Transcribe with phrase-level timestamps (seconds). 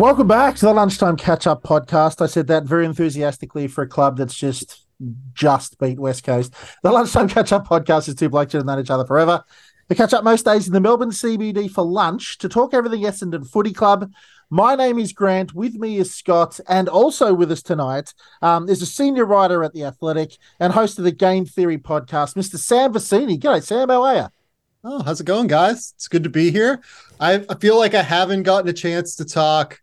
[0.00, 2.22] welcome back to the Lunchtime Catch Up podcast.
[2.22, 4.86] I said that very enthusiastically for a club that's just
[5.34, 6.54] just beat West Coast.
[6.82, 9.44] The Lunchtime Catch Up podcast is two blokes who known each other forever.
[9.90, 13.46] We catch up most days in the Melbourne CBD for lunch to talk everything Essendon
[13.46, 14.10] Footy Club.
[14.48, 15.54] My name is Grant.
[15.54, 19.74] With me is Scott, and also with us tonight um, is a senior writer at
[19.74, 22.56] the Athletic and host of the Game Theory podcast, Mr.
[22.56, 23.38] Sam Vecenie.
[23.38, 23.90] G'day, Sam.
[23.90, 24.39] How are you?
[24.82, 25.92] Oh, how's it going, guys?
[25.96, 26.80] It's good to be here.
[27.18, 29.78] I, I feel like I haven't gotten a chance to talk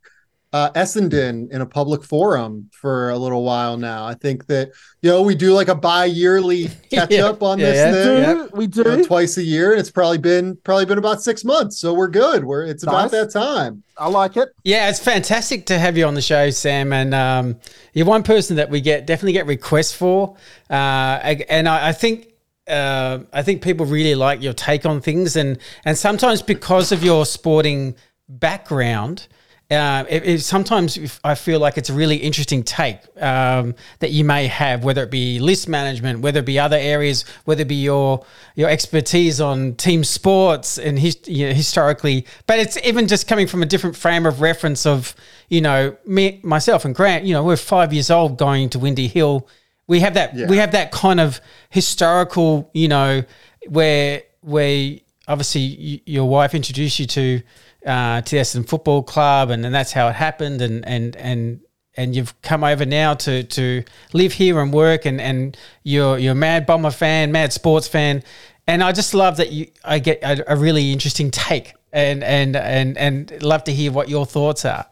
[0.53, 4.07] uh, Essendon in a public forum for a little while now.
[4.07, 4.69] I think that
[5.01, 7.91] you know we do like a bi-yearly catch Yeah, up on yeah, this yeah.
[7.91, 8.83] thing Do, we you do.
[8.83, 11.79] know, twice a year, and it's probably been probably been about six months.
[11.79, 12.43] So we're good.
[12.43, 12.91] We're it's Nice.
[12.93, 13.83] about that time.
[13.97, 14.49] I like it.
[14.63, 16.91] Yeah, it's fantastic to have you on the show, Sam.
[16.93, 17.59] And um,
[17.93, 20.37] you're one person that we get definitely get requests for,
[20.69, 22.29] uh, and I, I think.
[22.67, 27.03] Uh, I think people really like your take on things, and and sometimes because of
[27.03, 27.95] your sporting
[28.29, 29.27] background,
[29.69, 34.23] uh, it, it, sometimes I feel like it's a really interesting take um, that you
[34.23, 37.75] may have, whether it be list management, whether it be other areas, whether it be
[37.75, 42.25] your your expertise on team sports and his, you know, historically.
[42.45, 45.13] But it's even just coming from a different frame of reference of
[45.49, 47.25] you know me myself and Grant.
[47.25, 49.49] You know, we're five years old going to Windy Hill.
[49.87, 50.33] We have that.
[50.49, 52.69] We have that kind of historical.
[52.73, 53.23] You know,
[53.67, 57.41] where where obviously y- your wife introduced you to
[57.85, 60.61] uh, to the Essendon Football Club, and, and that's how it happened.
[60.61, 61.61] And and and
[61.95, 63.83] and you've come over now to to
[64.13, 68.23] live here and work, and and you're you're a mad bomber fan, mad sports fan,
[68.67, 69.67] and I just love that you.
[69.83, 74.09] I get a, a really interesting take, and and and and love to hear what
[74.09, 74.87] your thoughts are.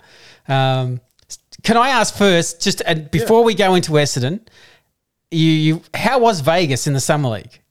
[0.47, 1.01] Um,
[1.63, 4.41] can I ask first, just and before we go into Essendon,
[5.31, 7.61] you, you how was Vegas in the summer league?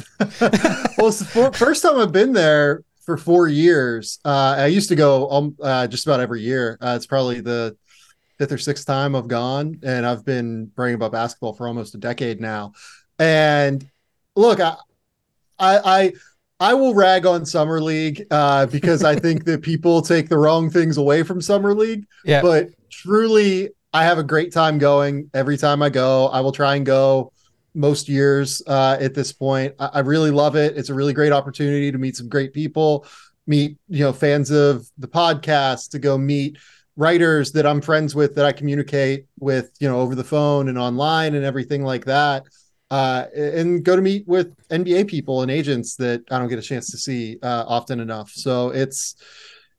[0.40, 4.18] Well, it's the fir- first time I've been there for four years.
[4.24, 6.78] Uh, I used to go um, uh, just about every year.
[6.80, 7.76] Uh, it's probably the
[8.38, 11.98] fifth or sixth time I've gone, and I've been writing about basketball for almost a
[11.98, 12.72] decade now.
[13.18, 13.86] And
[14.36, 14.76] look, I,
[15.58, 16.12] I, I,
[16.60, 20.70] I will rag on summer league uh, because I think that people take the wrong
[20.70, 22.06] things away from summer league.
[22.24, 22.42] Yeah.
[22.42, 26.28] But truly, I have a great time going every time I go.
[26.28, 27.32] I will try and go
[27.74, 29.74] most years uh, at this point.
[29.78, 30.76] I, I really love it.
[30.76, 33.06] It's a really great opportunity to meet some great people,
[33.46, 36.58] meet you know fans of the podcast, to go meet
[36.96, 40.78] writers that I'm friends with that I communicate with you know over the phone and
[40.78, 42.44] online and everything like that.
[42.90, 46.62] Uh, and go to meet with NBA people and agents that I don't get a
[46.62, 48.30] chance to see uh, often enough.
[48.30, 49.14] So it's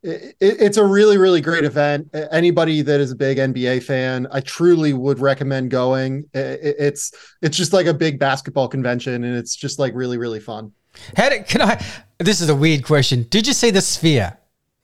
[0.03, 4.39] it, it's a really really great event anybody that is a big nba fan i
[4.39, 9.55] truly would recommend going It- it's it's just like a big basketball convention and it's
[9.55, 10.71] just like really really fun
[11.15, 11.81] did can I?
[12.19, 13.25] This is a weird question.
[13.29, 14.37] Did you see the sphere?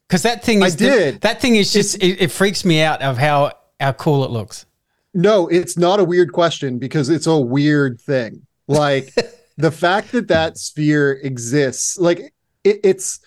[0.08, 1.20] Because that thing I is did.
[1.22, 4.66] that thing is just it, it freaks me out of how how cool it looks.
[5.14, 9.14] no it's not a weird question because it's a weird thing like
[9.58, 12.20] the fact that that sphere exists like
[12.64, 13.20] it, it's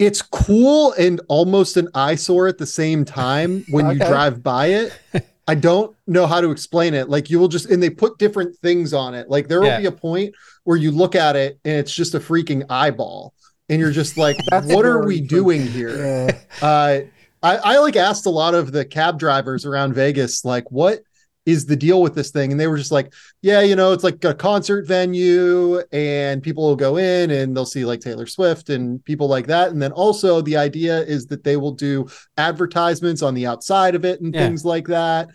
[0.00, 4.98] it's cool and almost an eyesore at the same time when you drive by it
[5.48, 7.08] I don't know how to explain it.
[7.08, 9.28] Like you will just, and they put different things on it.
[9.28, 9.80] Like there will Yeah.
[9.80, 13.34] be a point where you look at it and it's just a freaking eyeball,
[13.68, 15.96] and you're just like, what are we doing here?
[16.30, 16.38] Yeah.
[16.62, 17.00] Uh,
[17.42, 21.00] I, I like asked a lot of the cab drivers around Vegas, like, what
[21.50, 22.50] is the deal with this thing?
[22.50, 23.12] And they were just like,
[23.42, 27.66] yeah, you know, it's like a concert venue and people will go in and they'll
[27.66, 29.70] see like Taylor Swift and people like that.
[29.70, 34.04] And then also the idea is that they will do advertisements on the outside of
[34.04, 34.46] it and Yeah.
[34.46, 35.28] things like that.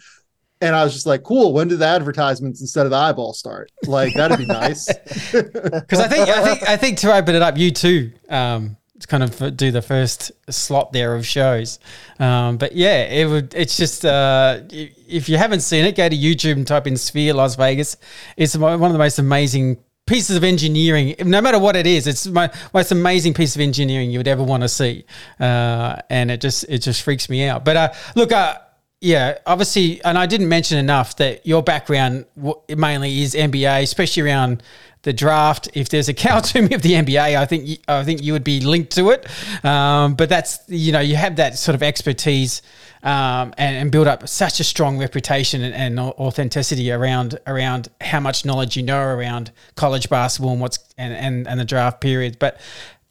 [0.62, 1.54] And I was just like, cool.
[1.54, 3.72] When do the advertisements instead of the eyeball start?
[3.86, 4.88] Like, that'd be nice.
[5.32, 8.12] Because I think I think I think to open it up, you too.
[8.30, 11.80] Um, to kind of do the first slot there of shows,
[12.18, 13.54] um, but yeah, it would.
[13.54, 14.62] It's just uh,
[15.08, 17.98] if you haven't seen it, go to YouTube and type in Sphere Las Vegas.
[18.38, 21.16] It's one of the most amazing pieces of engineering.
[21.20, 24.44] No matter what it is, it's my most amazing piece of engineering you would ever
[24.44, 25.06] want to see,
[25.40, 27.66] uh, and it just it just freaks me out.
[27.66, 28.58] But uh, look, uh,
[29.06, 32.26] yeah, obviously, and I didn't mention enough that your background
[32.68, 34.64] mainly is NBA, especially around
[35.04, 35.70] the draft.
[35.76, 38.44] If there's a cow to me of the NBA, I think I think you would
[38.44, 39.28] be linked to it.
[39.64, 42.64] Um, but that's you know you have that sort of expertise
[43.04, 48.20] um, and, and, build up such a strong reputation and, and, authenticity around around how
[48.20, 52.40] much knowledge you know around college basketball and what's and and, and the draft period.
[52.40, 52.60] But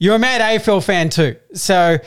[0.00, 1.98] you're a mad AFL fan too, so.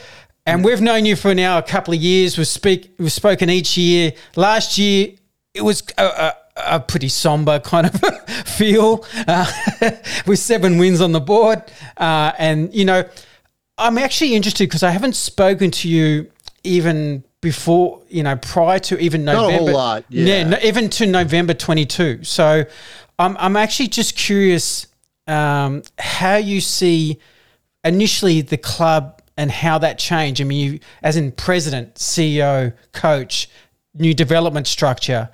[0.47, 2.37] And we've known you for now a couple of years.
[2.37, 4.13] We've speak we've spoken each year.
[4.37, 5.09] Last year
[5.53, 7.99] it was a, a, a pretty somber kind of
[8.47, 9.51] feel uh,
[10.25, 11.63] with seven wins on the board.
[11.97, 13.03] Uh, and you know,
[13.77, 16.31] I'm actually interested because I haven't spoken to you
[16.63, 19.51] even before you know prior to even November.
[19.51, 20.25] Not a whole lot, yeah.
[20.25, 22.23] yeah no, even to November 22.
[22.23, 22.63] So
[23.19, 24.87] I'm I'm actually just curious
[25.27, 27.19] um, how you see
[27.83, 30.41] initially the club and how that changed.
[30.41, 33.49] I mean, you, as in president, CEO, coach,
[33.93, 35.29] new development structure,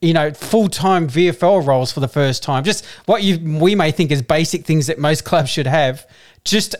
[0.00, 2.64] you know, full time VFL roles for the first time.
[2.64, 6.06] Just what you we may think is basic things that most clubs should have.
[6.44, 6.74] Just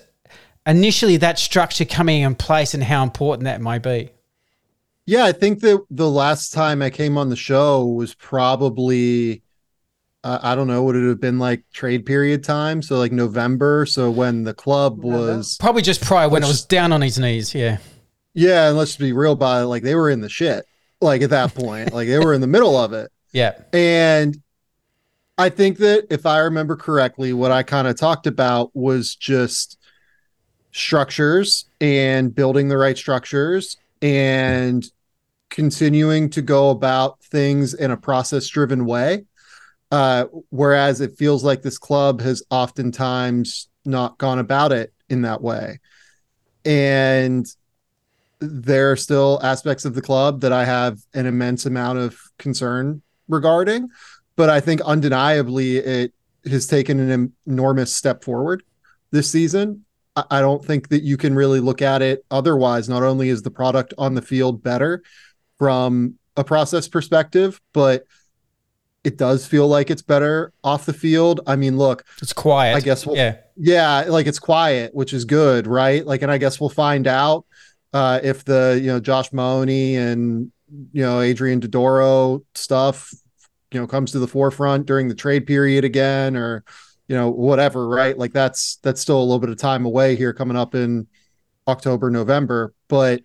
[0.66, 4.10] initially that structure coming in place and how important that may be.
[5.04, 9.42] Yeah, I think that the last time I came on the show was probably
[10.24, 12.82] uh, I don't know, would it would have been like trade period time?
[12.82, 13.86] So like November.
[13.86, 17.54] So when the club was probably just prior when it was down on his knees.
[17.54, 17.78] Yeah.
[18.34, 18.68] Yeah.
[18.68, 19.66] And let's be real about it.
[19.66, 20.64] Like they were in the shit,
[21.00, 23.10] like at that point, like they were in the middle of it.
[23.34, 23.54] Yeah.
[23.72, 24.42] And
[25.38, 29.78] I think that if I remember correctly, what I kind of talked about was just
[30.70, 34.84] structures and building the right structures and
[35.48, 39.24] continuing to go about things in a process driven way
[39.92, 45.42] uh, whereas it feels like this club has oftentimes not gone about it in that
[45.42, 45.80] way.
[46.64, 47.46] And
[48.40, 53.02] there are still aspects of the club that I have an immense amount of concern
[53.28, 53.90] regarding,
[54.34, 56.14] but I think undeniably it
[56.46, 58.62] has taken an enormous step forward
[59.10, 59.84] this season.
[60.16, 62.88] I don't think that you can really look at it otherwise.
[62.88, 65.02] Not only is the product on the field better
[65.58, 68.04] from a process perspective, but
[69.04, 71.40] it does feel like it's better off the field.
[71.46, 72.76] I mean, look, it's quiet.
[72.76, 76.06] I guess we'll, yeah, yeah, like it's quiet, which is good, right?
[76.06, 77.44] Like, and I guess we'll find out
[77.92, 80.52] uh, if the you know Josh Mahoney and
[80.92, 83.12] you know Adrian Dodoro stuff
[83.72, 86.64] you know comes to the forefront during the trade period again, or
[87.08, 88.16] you know whatever, right?
[88.16, 91.08] Like that's that's still a little bit of time away here, coming up in
[91.66, 93.22] October, November, but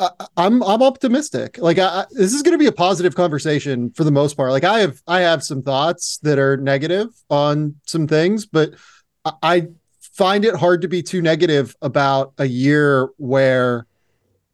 [0.00, 1.58] I, am I'm optimistic.
[1.58, 4.50] Like I, this is going to be a positive conversation for the most part.
[4.50, 8.74] Like I have I have some thoughts that are negative on some things, but
[9.24, 9.68] I
[10.00, 13.86] find it hard to be too negative about a year where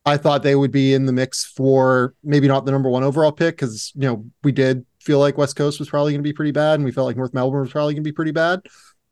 [0.04, 3.32] I thought they would be in the mix for maybe not the number one overall
[3.32, 6.32] pick because you know we did feel like West Coast was probably going to be
[6.32, 8.62] pretty bad, and we felt like North Melbourne was probably going to be pretty bad,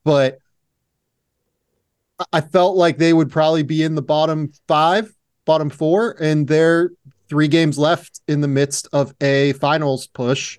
[0.02, 0.38] but
[2.32, 5.12] I felt like they would probably be in the bottom five
[5.44, 6.90] bottom four, and they're
[7.28, 10.58] three games left in the midst of a finals push.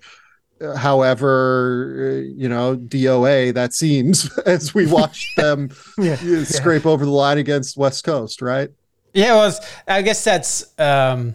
[0.76, 6.90] However, you know, DOA that seems as we watch them yeah, scrape yeah.
[6.90, 8.70] over the line against West Coast, right?
[9.12, 9.60] Yeah, it was.
[9.86, 11.34] I guess that's um,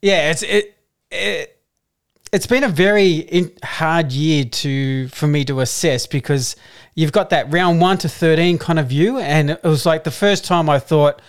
[0.00, 0.30] yeah.
[0.30, 0.76] It's it
[1.10, 1.60] it
[2.32, 6.56] it's been a very in, hard year to for me to assess because
[6.94, 10.10] you've got that round one to thirteen kind of view, and it was like the
[10.10, 11.20] first time I thought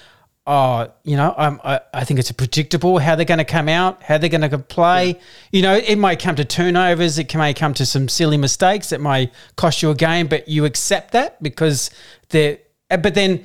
[0.46, 4.04] oh, you know, um, I, I think it's predictable how they're going to come out,
[4.04, 5.08] how they're going to play.
[5.08, 5.22] Yeah.
[5.52, 9.00] You know, it might come to turnovers, it may come to some silly mistakes that
[9.00, 11.90] might cost you a game, but you accept that because
[12.30, 12.58] they're.
[12.92, 13.44] Uh, but then,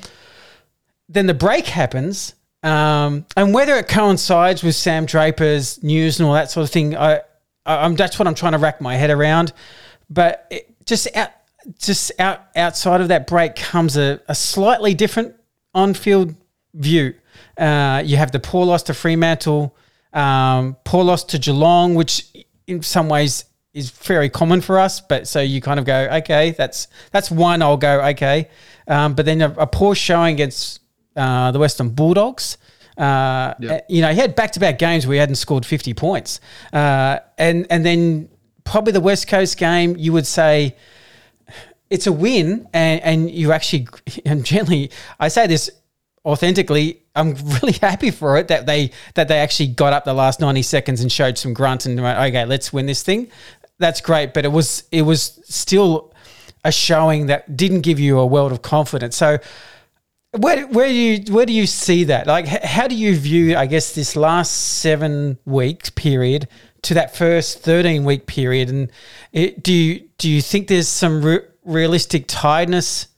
[1.09, 6.35] then the break happens, um, and whether it coincides with Sam Draper's news and all
[6.35, 7.21] that sort of thing, I,
[7.65, 9.53] I am that's what I'm trying to rack my head around.
[10.11, 11.31] But it, just out,
[11.79, 15.37] just out outside of that break comes a, a slightly different
[15.75, 16.35] on-field
[16.79, 17.15] view.
[17.57, 19.77] Uh, you have the poor loss to Fremantle,
[20.13, 22.27] um, poor loss to Geelong, which
[22.67, 23.45] in some ways
[23.75, 25.01] is very common for us.
[25.01, 27.63] But so you kind of go, okay, that's that's one.
[27.63, 28.49] I'll go, okay.
[28.87, 30.81] Um, but then a, a, poor showing against
[31.15, 32.57] uh, the Western Bulldogs.
[32.97, 33.87] Uh, yep.
[33.89, 36.41] You know, he had back to back games where he hadn't scored 50 points.
[36.73, 38.29] Uh, and, and then
[38.65, 40.75] probably the West Coast game, you would say
[41.91, 42.67] it's a win.
[42.73, 43.89] And, and you actually,
[44.25, 45.71] and generally, I say this
[46.29, 50.41] authentically, I'm really happy for it that they that they actually got up the last
[50.41, 53.31] 90 seconds and showed some grunt and went, okay, let's win this thing.
[53.79, 56.13] That's great, but it was it was still
[56.65, 59.17] a showing that didn't give you a world of confidence.
[59.17, 59.39] So
[60.33, 62.27] Where where do you where do you see that?
[62.27, 66.49] Like, how do you view, I guess, this last seven week period
[66.83, 68.69] to that first thirteen week period?
[68.69, 68.91] And
[69.33, 73.09] it, do you do you think there's some re- realistic tiredness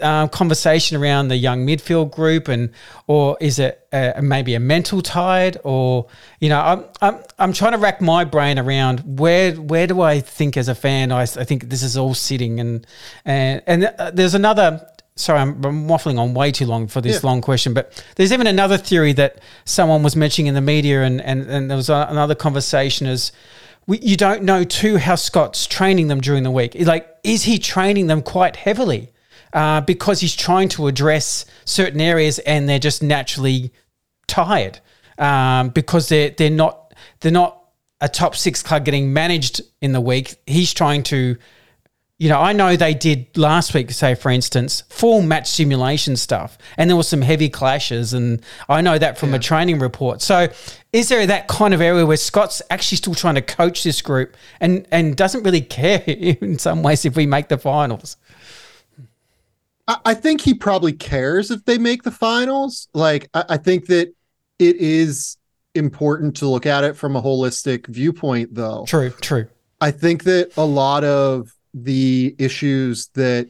[0.00, 2.70] um, conversation around the young midfield group, and
[3.06, 6.06] or is it a, maybe a mental tide, or
[6.40, 10.20] you know, I'm I'm I'm trying to rack my brain around where where do I
[10.20, 12.86] think as a fan I, I think this is all sitting, and
[13.24, 14.86] and and uh, there's another.
[15.18, 17.30] Sorry, I'm, I'm waffling on way too long for this yeah.
[17.30, 21.22] long question, but there's even another theory that someone was mentioning in the media, and
[21.22, 23.32] and, and there was a, another conversation is.
[23.88, 26.74] We, you don't know too how Scott's training them during the week.
[26.74, 29.12] Like, is he training them quite heavily?
[29.56, 33.72] Uh, because he's trying to address certain areas and they're just naturally
[34.26, 34.78] tired
[35.16, 37.64] um, because they're they're not they're not
[38.02, 40.34] a top six club getting managed in the week.
[40.46, 41.38] He's trying to,
[42.18, 46.58] you know, I know they did last week, say for instance, full match simulation stuff,
[46.76, 49.36] and there was some heavy clashes, and I know that from yeah.
[49.36, 50.20] a training report.
[50.20, 50.48] So,
[50.92, 54.36] is there that kind of area where Scott's actually still trying to coach this group
[54.60, 58.18] and and doesn't really care in some ways if we make the finals?
[59.88, 62.88] I think he probably cares if they make the finals.
[62.92, 64.12] Like, I, think that
[64.58, 65.36] it is
[65.76, 68.84] important to look at it from a holistic viewpoint, though.
[68.88, 69.46] True, true.
[69.80, 73.48] I think that a lot of the issues that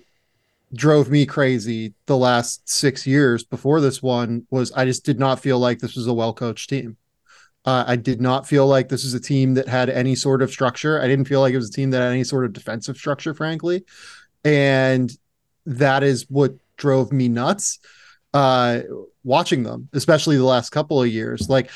[0.74, 5.40] drove me crazy the last six years before this one was I just did not
[5.40, 6.98] feel like this was a well coached team.
[7.64, 10.50] Uh, I did not feel like this was a team that had any sort of
[10.50, 11.00] structure.
[11.00, 13.34] I didn't feel like it was a team that had any sort of defensive structure,
[13.34, 13.84] frankly.
[14.44, 15.10] And
[15.66, 17.78] that is what drove me nuts
[18.34, 18.80] uh,
[19.24, 21.48] watching them, especially the last couple of years.
[21.48, 21.70] Like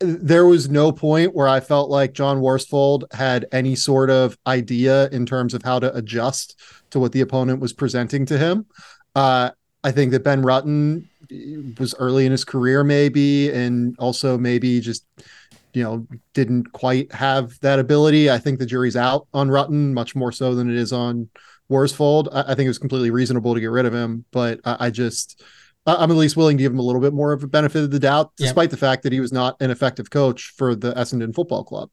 [0.00, 5.08] there was no point where I felt like John Worsfold had any sort of idea
[5.08, 6.60] in terms of how to adjust
[6.90, 8.66] to what the opponent was presenting to him.
[9.14, 9.50] Uh,
[9.82, 11.04] I think that Ben Rutten
[11.78, 15.04] was early in his career, maybe, and also maybe just
[15.74, 18.30] you know didn't quite have that ability.
[18.30, 21.28] I think the jury's out on Rutten much more so than it is on
[21.68, 24.86] Worsfold, I, I, think it was completely reasonable to get rid of him, but I,
[24.86, 25.42] I just
[25.86, 27.90] I'm at least willing to give him a little bit more of a benefit of
[27.90, 28.70] the doubt, despite yep.
[28.70, 31.90] the fact that he was not an effective coach for the Essendon Football Club.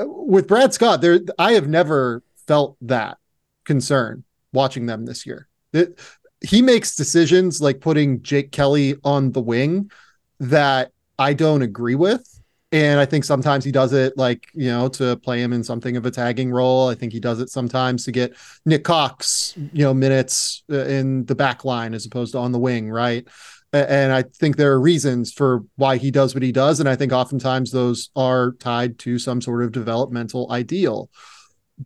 [0.00, 3.18] Uh, with Brad Scott, there I have never felt that
[3.64, 5.48] concern watching them this year.
[5.72, 5.98] It,
[6.40, 9.90] he makes decisions like putting Jake Kelly on the wing
[10.38, 12.33] that I don't agree with
[12.74, 15.96] and I think sometimes he does it like, you know, to play him in something
[15.96, 16.88] of a tagging role.
[16.88, 18.34] I think he does it sometimes to get
[18.66, 22.58] Nik Cox, you know, minutes uh, in the back line as opposed to on the
[22.58, 23.28] wing, right?
[23.72, 26.80] And I think there are reasons for why he does what he does.
[26.80, 31.10] And I think oftentimes those are tied to some sort of developmental ideal.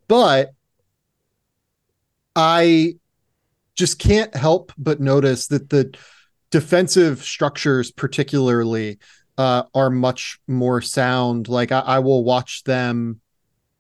[0.07, 0.53] But
[2.35, 2.95] I
[3.75, 5.95] just can't help but notice that the
[6.51, 8.99] defensive structures, particularly,
[9.39, 11.49] uh, are much more sound.
[11.49, 13.21] Like I, I, will watch them,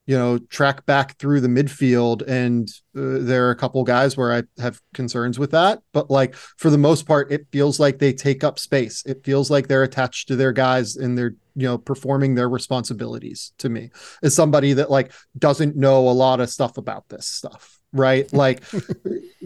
[0.06, 4.32] you know, track back through the midfield, and uh, there are a couple guys where
[4.32, 5.80] I have concerns with that.
[5.92, 9.02] But like for the most part, it feels like they take up space.
[9.04, 13.52] It feels like they're attached to their guys and they're you know performing their responsibilities.
[13.58, 13.90] To me,
[14.22, 18.30] as somebody that like doesn't know a lot of stuff about this stuff right?
[18.38, 18.62] Like,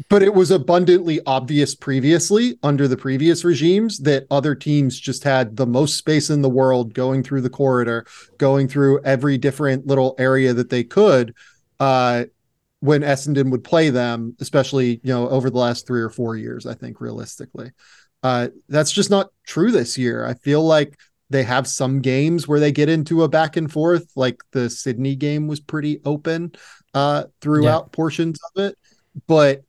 [0.08, 5.56] but it was abundantly obvious previously under the previous regimes that other teams just had
[5.56, 8.04] the most space in the world going through the corridor,
[8.38, 11.34] going through every different little area that they could.
[11.80, 12.24] Uh,
[12.80, 16.66] when Essendon would play them, especially you know over the last three or four years,
[16.66, 17.70] I think realistically,
[18.22, 20.26] uh, that's just not true this year.
[20.26, 20.98] I feel like
[21.30, 25.16] they have some games where they get into a back and forth, like the Sydney
[25.16, 26.52] game was pretty open
[26.94, 27.92] uh, throughout yeah.
[27.92, 28.78] portions of it.
[29.26, 29.64] But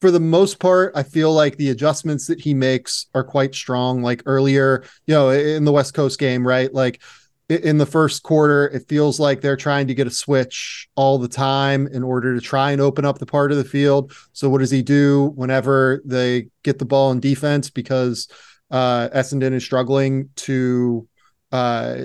[0.00, 4.02] for the most part, I feel like the adjustments that he makes are quite strong.
[4.02, 6.72] Like earlier, you know, in the West Coast game, right?
[6.72, 7.00] Like
[7.48, 11.28] in the first quarter, it feels like they're trying to get a switch all the
[11.28, 14.12] time in order to try and open up the part of the field.
[14.32, 17.70] So what does he do whenever they get the ball in defense?
[17.70, 18.28] Because
[18.70, 21.08] uh, Essendon is struggling to
[21.50, 21.96] uh,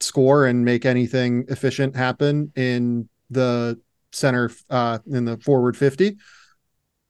[0.00, 3.78] score and make anything efficient happen in the
[4.12, 6.16] center uh, in the forward 50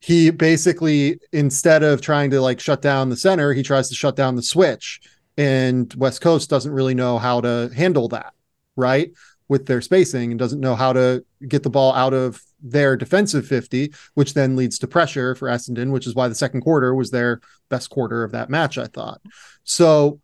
[0.01, 4.17] he basically instead of trying to like shut down the center he tries to shut
[4.17, 5.01] down the switch.
[5.37, 8.35] And west coast doesn't really know how to handle that
[8.77, 9.13] right
[9.49, 13.47] with their spacing and doesn't know how to get the ball out of their defensive
[13.47, 17.11] 50 which then leads to pressure for Essendon which is why the second quarter was
[17.11, 19.21] their best quarter of that match I thought.
[19.65, 20.21] So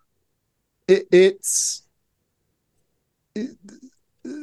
[0.89, 1.83] it, it's
[3.35, 3.51] it,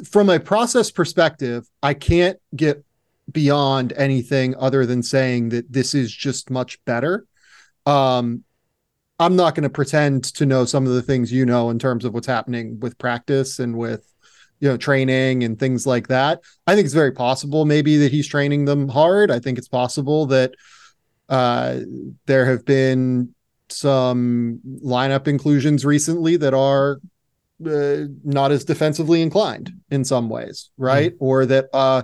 [0.09, 2.83] from a process perspective, I can't get
[3.31, 7.25] beyond anything other than saying that this is just much better.
[7.85, 8.43] Um,
[9.19, 12.03] I'm not going to pretend to know some of the things you know in terms
[12.03, 14.05] of what's happening with practice and with
[14.59, 16.41] you know training and things like that.
[16.67, 19.31] I think it's very possible maybe that he's training them hard.
[19.31, 20.53] I think it's possible that
[21.29, 21.79] uh,
[22.25, 23.33] there have been
[23.69, 26.99] some lineup inclusions recently that are
[27.65, 31.13] uh, not as defensively inclined in some ways, right?
[31.13, 31.17] Mm.
[31.19, 32.03] Or that uh,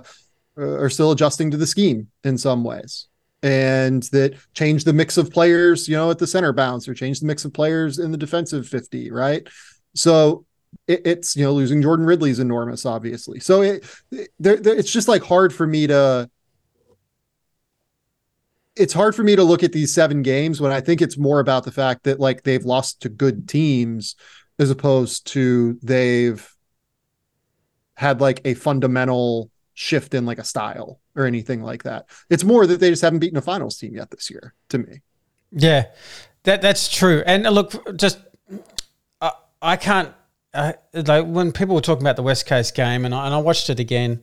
[0.56, 3.08] are still adjusting to the scheme in some ways
[3.42, 7.20] and that change the mix of players, you know, at the center bounce or change
[7.20, 9.46] the mix of players in the defensive 50, right?
[9.94, 10.44] So
[10.86, 13.40] it, it's, you know, losing Jordan Ridley is enormous, obviously.
[13.40, 16.30] So it, it there, there, it's just like hard for me to,
[18.76, 21.40] it's hard for me to look at these seven games when I think it's more
[21.40, 24.16] about the fact that like they've lost to good teams
[24.60, 26.54] as opposed to they've
[27.94, 32.06] had like a fundamental shift in like a style or anything like that.
[32.28, 35.00] It's more that they just haven't beaten a finals team yet this year to me.
[35.50, 35.86] Yeah,
[36.44, 37.22] that that's true.
[37.26, 38.18] And uh, look, just
[39.20, 39.30] uh,
[39.62, 40.12] I can't
[40.52, 43.38] uh, like when people were talking about the West Coast game, and I, and I
[43.38, 44.22] watched it again.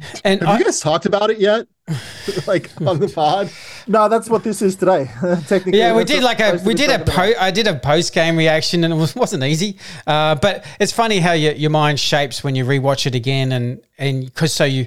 [0.24, 1.66] And have I, you guys talked about it yet?
[2.46, 3.50] like on the pod?
[3.86, 5.10] No, that's what this is today.
[5.46, 8.36] Technically, yeah, we did like a we did a po- I did a post game
[8.36, 9.76] reaction, and it was, wasn't easy.
[10.06, 13.82] Uh, but it's funny how your your mind shapes when you rewatch it again, and
[13.98, 14.86] and because so you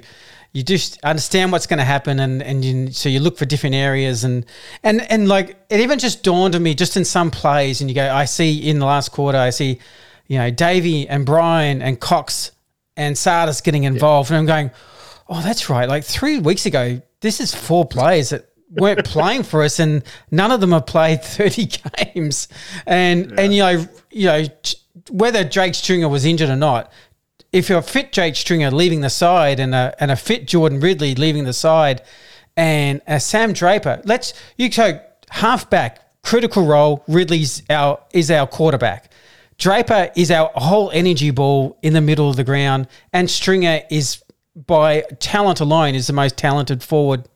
[0.56, 3.74] you just understand what's going to happen and and you, so you look for different
[3.74, 4.46] areas and
[4.82, 7.94] and and like it even just dawned on me just in some plays and you
[7.94, 9.78] go I see in the last quarter I see
[10.28, 12.52] you know Davey and Brian and Cox
[12.96, 14.38] and Tsatas getting involved yeah.
[14.38, 14.70] and I'm going
[15.28, 19.62] oh that's right like 3 weeks ago this is four players that weren't playing for
[19.62, 21.66] us and none of them have played 30
[22.04, 22.48] games
[22.86, 23.40] and yeah.
[23.40, 24.44] and you know you know
[25.10, 26.90] whether Jake Stringer was injured or not
[27.52, 30.80] if you're a fit Jake Stringer leaving the side and a, and a fit Jordan
[30.80, 32.02] Ridley leaving the side
[32.56, 37.04] and a Sam Draper, let's you go halfback, critical role.
[37.06, 39.12] Ridley's our is our quarterback.
[39.58, 44.22] Draper is our whole energy ball in the middle of the ground, and Stringer is
[44.56, 47.28] by talent alone is the most talented forward.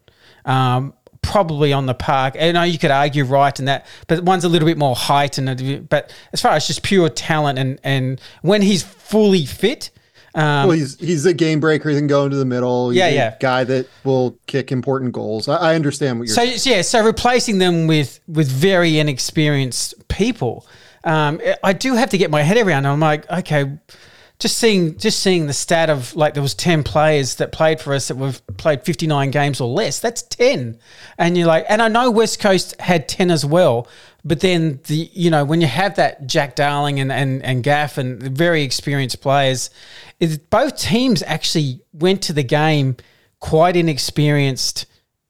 [0.44, 2.34] Um, probably on the park.
[2.40, 5.36] I know you could argue right and that, but one's a little bit more height
[5.36, 9.90] and but as far as just pure talent and and when he's fully fit,
[10.34, 11.90] um, well, he's he's a game breaker.
[11.90, 12.90] He can go into the middle.
[12.90, 13.36] He's yeah, yeah.
[13.40, 15.48] Guy that will kick important goals.
[15.48, 16.34] I, I understand what you're.
[16.34, 16.76] So saying.
[16.76, 20.66] yeah, so replacing them with with very inexperienced people,
[21.02, 22.86] um, I do have to get my head around.
[22.86, 23.72] I'm like, okay,
[24.40, 27.94] just seeing just seeing the stat of like there was 10 players that played for
[27.94, 30.78] us that have played 59 games or less that's 10
[31.18, 33.86] and you're like and i know west coast had 10 as well
[34.24, 37.98] but then the you know when you have that jack darling and and, and gaff
[37.98, 39.70] and very experienced players
[40.18, 42.96] it, both teams actually went to the game
[43.40, 44.86] quite inexperienced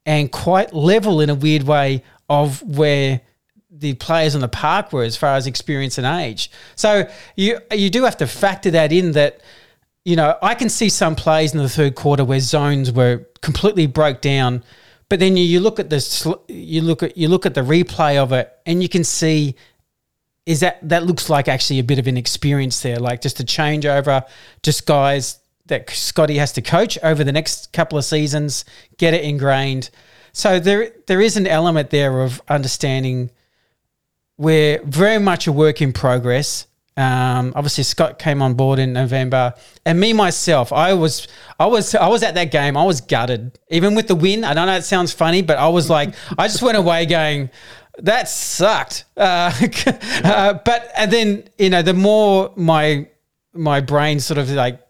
[0.06, 3.20] and quite level in a weird way of where
[3.80, 6.50] the players on the park were as far as experience and age.
[6.76, 9.40] So you you do have to factor that in that
[10.04, 13.86] you know I can see some plays in the third quarter where zones were completely
[13.86, 14.62] broke down,
[15.08, 18.16] but then you, you look at this you look at you look at the replay
[18.16, 19.56] of it and you can see
[20.46, 23.44] is that that looks like actually a bit of an experience there, like just a
[23.44, 24.24] changeover,
[24.62, 28.64] just guys that Scotty has to coach over the next couple of seasons,
[28.98, 29.90] get it ingrained.
[30.32, 33.30] So there there is an element there of understanding
[34.40, 36.66] we're very much a work in progress.
[36.96, 39.52] Um, obviously, Scott came on board in November,
[39.84, 42.74] and me myself, I was, I was, I was at that game.
[42.74, 44.42] I was gutted, even with the win.
[44.44, 47.50] I don't know it sounds funny, but I was like, I just went away going,
[47.98, 49.04] that sucked.
[49.14, 49.52] Uh,
[50.24, 53.08] uh, but and then you know, the more my
[53.52, 54.80] my brain sort of like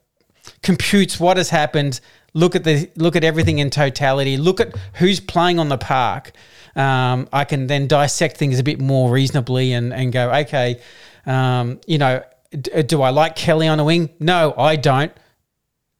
[0.63, 2.01] computes what has happened,
[2.35, 6.31] look at the look at everything in totality, look at who's playing on the park
[6.77, 10.81] um, I can then dissect things a bit more reasonably and, and go, okay,
[11.27, 14.11] um, you know, d- do I like Kelly on the wing?
[14.19, 15.13] No, I don't.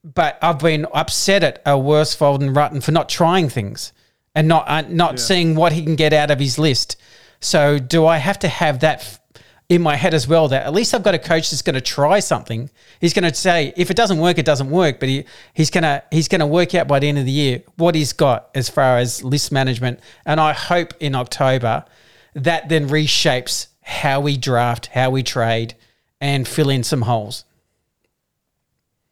[0.03, 3.93] But I've been upset at a Worsfold and Rutten for not trying things
[4.35, 5.17] and not uh, not yeah.
[5.17, 6.97] seeing what he can get out of his list.
[7.41, 9.20] So do I have to have that
[9.71, 11.81] in my head as well that at least I've got a coach that's going to
[11.81, 12.69] try something.
[13.01, 16.03] He's going to say if it doesn't work, it doesn't work, but he, he's to
[16.11, 18.69] he's going to work out by the end of the year what he's got as
[18.69, 20.01] far as list management.
[20.27, 21.85] And I hope in October
[22.35, 25.75] that then reshapes how we draft, how we trade,
[26.21, 27.45] and fill in some holes.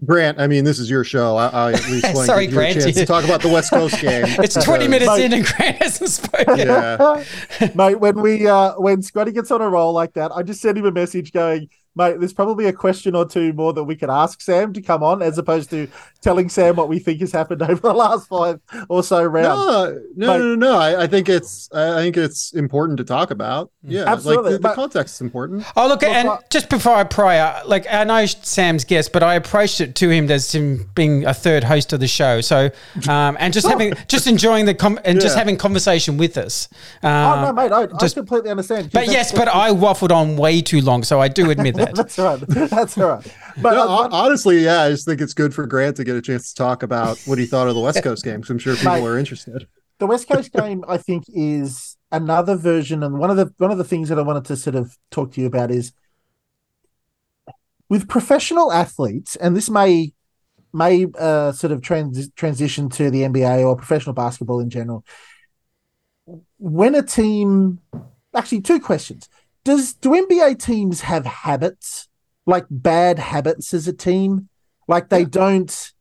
[0.04, 1.36] Grant, I mean, this is your show.
[1.36, 3.72] I, I at least want Sorry, to Grant, a chance to talk about the West
[3.72, 4.26] Coast game.
[4.38, 6.58] it's twenty minutes mate, in and Grant hasn't spoken.
[6.58, 7.24] Yeah,
[7.74, 7.96] mate.
[7.96, 10.84] When we uh, when Scotty gets on a roll like that, I just send him
[10.84, 14.40] a message going, Mate, there's probably a question or two more that we could ask
[14.40, 15.88] Sam to come on, as opposed to
[16.22, 19.58] telling Sam what we think has happened over the last five or so rounds.
[20.16, 20.78] No, no, no, no, no.
[20.78, 23.72] I, I think it's I think it's important to talk about.
[23.82, 25.64] Yeah, Absolutely, Like the, the context is important.
[25.76, 29.24] Oh, look, and I- just before I pray, uh, like I know Sam's guest, but
[29.24, 32.40] I approached it to him as him being a third host of the show.
[32.40, 32.70] So,
[33.08, 36.68] um, and just having, just enjoying the com- and just having conversation with us.
[37.02, 38.90] Oh Um, no, mate, I, just- I completely understand.
[38.92, 41.87] but yes, but I waffled on way too long, so I do admit that.
[41.94, 42.40] that's right.
[42.40, 43.34] That's right.
[43.60, 46.22] But No, uh, honestly, yeah, I just think it's good for Grant to get a
[46.22, 48.36] chance to talk about what he thought of the West Coast game.
[48.36, 49.04] Because I'm sure people Mate.
[49.04, 49.66] are interested.
[49.98, 53.78] the West Coast game, I think, is another version, and one of the one of
[53.78, 55.92] the things that I wanted to sort of talk to you about is
[57.88, 60.12] with professional athletes, and this may
[60.72, 65.04] may uh, sort of trans- transition to the NBA or professional basketball in general.
[66.58, 67.80] When a team,
[68.34, 69.28] actually, two questions:
[69.68, 72.08] Does do NBA teams have habits
[72.46, 74.48] like bad habits as a team?
[74.88, 75.92] Like they don't.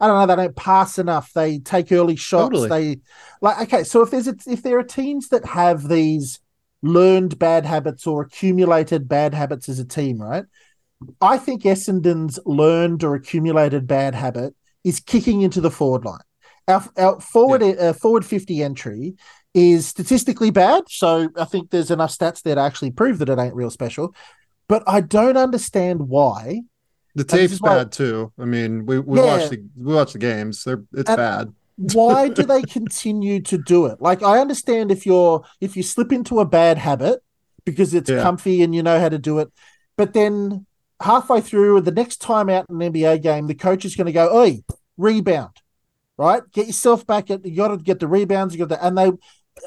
[0.00, 0.34] I don't know.
[0.34, 1.30] They don't pass enough.
[1.34, 2.44] They take early shots.
[2.54, 2.68] Totally.
[2.70, 3.00] They
[3.42, 3.84] like okay.
[3.84, 6.40] So if there's a, if there are teams that have these
[6.80, 10.44] learned bad habits or accumulated bad habits as a team, right?
[11.20, 16.20] I think Essendon's learned or accumulated bad habit is kicking into the forward line.
[16.68, 19.16] Our, our forward uh, forward fifty entry
[19.54, 23.38] is statistically bad, so I think there's enough stats there to actually prove that it
[23.38, 24.14] ain't real special.
[24.68, 26.62] But I don't understand why
[27.14, 28.32] The tape's why- bad too.
[28.38, 29.26] I mean, we, we Yeah.
[29.26, 30.64] watched the we watched the games.
[30.64, 31.52] They're it's And- bad.
[31.92, 36.12] why do they continue to do it like i understand if you're if you slip
[36.12, 37.20] into a bad habit
[37.64, 38.22] because it's Yeah.
[38.22, 39.48] comfy and you know how to do it
[39.96, 40.66] but then
[41.02, 44.12] halfway through the next time out in an nba game the coach is going to
[44.12, 44.62] go oi
[44.96, 45.50] rebound
[46.16, 48.96] right get yourself back at you got to get the rebounds you got the and
[48.96, 49.10] they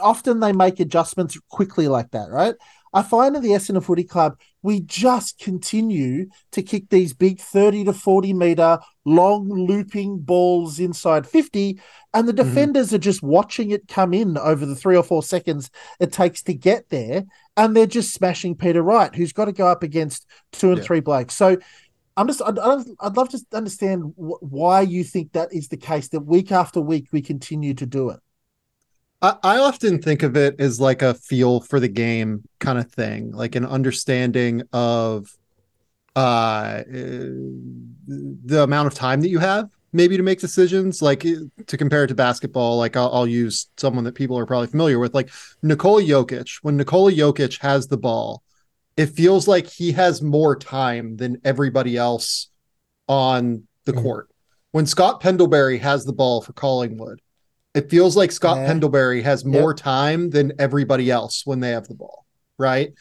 [0.02, 2.56] often they make adjustments quickly like that right
[2.94, 7.86] i find in the essendon footy club we just continue to kick these big 30
[7.86, 11.80] to 40 meter long looping balls inside 50
[12.14, 12.44] and the Mm-hmm.
[12.44, 15.70] defenders are just watching it come in over the three or four seconds
[16.00, 17.24] it takes to get there
[17.56, 20.84] and they're just smashing peter wright who's got to go up against two and Yeah.
[20.84, 21.58] three blokes so
[22.18, 25.78] i'm just I'd, I'd I'd love to understand wh- why you think that is the
[25.78, 28.20] case that week after week we continue to do it
[29.22, 32.92] I, I often think of it as like a feel for the game kind of
[32.92, 35.36] thing, like an understanding of
[36.16, 41.02] uh the amount of time that you have maybe to make decisions.
[41.02, 44.68] Like to compare it to basketball like I'll, I'll use someone that people are probably
[44.68, 45.30] familiar with like
[45.62, 46.60] Nikola Jokic.
[46.62, 48.44] When Nikola Jokic has the ball
[48.96, 52.50] it feels like he has more time than everybody else
[53.08, 54.02] on the Mhm.
[54.02, 54.30] court.
[54.72, 57.22] When Scott Pendlebury has the ball for Collingwood
[57.78, 58.68] it feels like Scott Yeah.
[58.68, 62.26] Pendlebury has more time than everybody else when they have the ball
[62.58, 62.92] right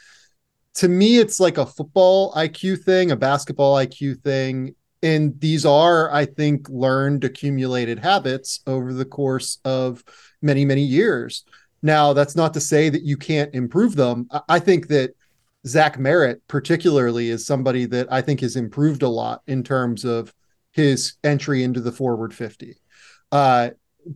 [0.75, 6.13] to me it's like a football IQ thing, a basketball IQ thing, and these are
[6.13, 10.05] I think learned accumulated habits over the course of
[10.43, 11.45] many many years.
[11.83, 14.27] Now that's not to say that you can't improve them.
[14.31, 15.15] I- I think that
[15.67, 20.33] Zach Merrett particularly is somebody that I think has improved a lot in terms of
[20.73, 22.77] his entry into the forward 50.
[23.33, 23.71] Uh,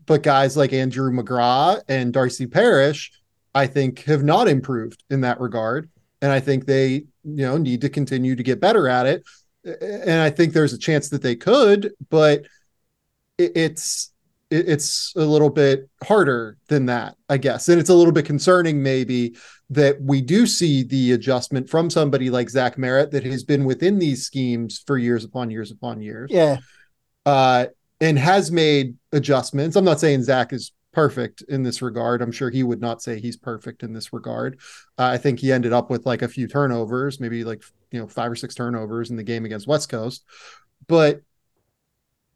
[0.06, 3.12] but guys like Andrew McGrath and Darcy Parish,
[3.54, 5.90] I think, have not improved in that regard
[6.22, 9.24] and I think they, you know, need to continue to get better at it.
[9.64, 12.46] And I think there's a chance that they could, but
[13.38, 14.12] it, it's
[14.50, 17.68] it, it's a little bit harder than that, I guess.
[17.68, 19.36] And it's a little bit concerning, maybe,
[19.70, 23.98] that we do see the adjustment from somebody like Zach Merrett that has been within
[23.98, 26.58] these schemes for years upon years upon years yeah
[27.26, 27.66] uh,
[28.00, 29.76] and has made adjustments.
[29.76, 32.22] I'm not saying Zach is perfect in this regard.
[32.22, 34.58] I'm sure he would not say he's perfect in this regard.
[34.98, 38.06] Uh, I think he ended up with like a few turnovers, maybe like you know
[38.06, 40.24] five or six turnovers in the game against West Coast.
[40.86, 41.22] But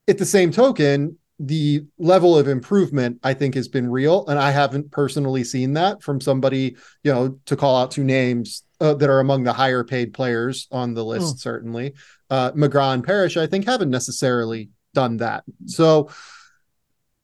[0.06, 4.50] at the same token, the level of improvement I think has been real, and I
[4.50, 9.10] haven't personally seen that from somebody you know to call out two names uh, that
[9.10, 11.40] are among the higher paid players on the list.
[11.40, 11.94] Certainly,
[12.30, 15.44] uh, McGrath and Parish, I think, haven't necessarily done that.
[15.66, 16.10] So,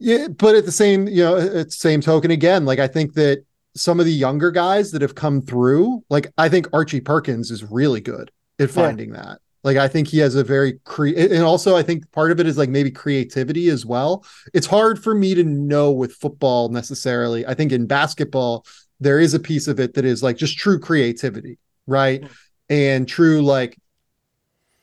[0.00, 3.12] yeah, but at the same, you know, at the same token, again, like I think
[3.14, 3.44] that
[3.76, 7.62] some of the younger guys that have come through, like I think Archie Perkins is
[7.62, 9.38] really good at finding that.
[9.62, 12.46] Like I think he has a very cre and also I think part of it
[12.46, 14.24] is like maybe creativity as well.
[14.54, 17.46] It's hard for me to know with football necessarily.
[17.46, 18.64] I think in basketball
[19.00, 22.22] there is a piece of it that is like just true creativity, right?
[22.22, 22.30] Mm.
[22.70, 23.76] And true like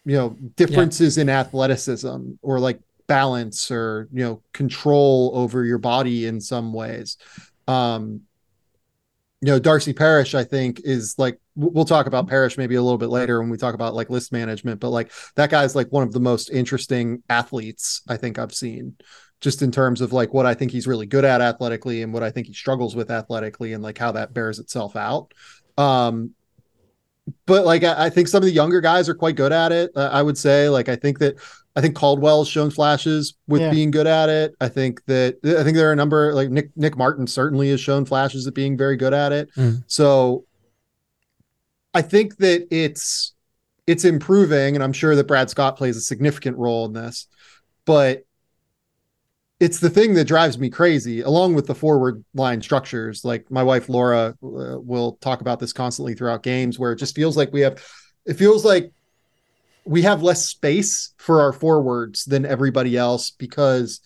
[0.06, 6.26] you know differences in athleticism or like balance or you know control over your body
[6.26, 7.18] in some ways
[7.68, 8.22] um
[9.42, 12.98] you know, Darcy Parish, I think, is like we'll talk about Parish maybe a little
[12.98, 16.04] bit later when we talk about like list management, but like that guy's like one
[16.04, 18.96] of the most interesting athletes I think I've seen,
[19.40, 22.24] just in terms of like what I think he's really good at athletically and what
[22.24, 25.34] I think he struggles with athletically and like how that bears itself out.
[25.78, 26.32] Um,
[27.46, 29.92] but like I, think some of the younger guys are quite good at it.
[29.96, 31.36] Uh, I would say, like I think that
[31.78, 33.70] I think Caldwell's shown flashes with Yeah.
[33.70, 34.56] being good at it.
[34.60, 37.80] I think that I think there are a number like Nick Nic Martin certainly has
[37.80, 39.50] shown flashes at being very good at it.
[39.56, 39.84] Mm.
[39.86, 40.46] So
[41.94, 43.36] I think that it's
[43.86, 47.28] it's improving, and I'm sure that Brad Scott plays a significant role in this,
[47.86, 48.24] but
[49.60, 53.24] it's the thing that drives me crazy, along with the forward line structures.
[53.24, 57.16] Like my wife Laura uh, will talk about this constantly throughout games, where it just
[57.16, 57.82] feels like we have,
[58.26, 58.92] it feels like
[59.88, 64.02] we have less space for our forwards than everybody else because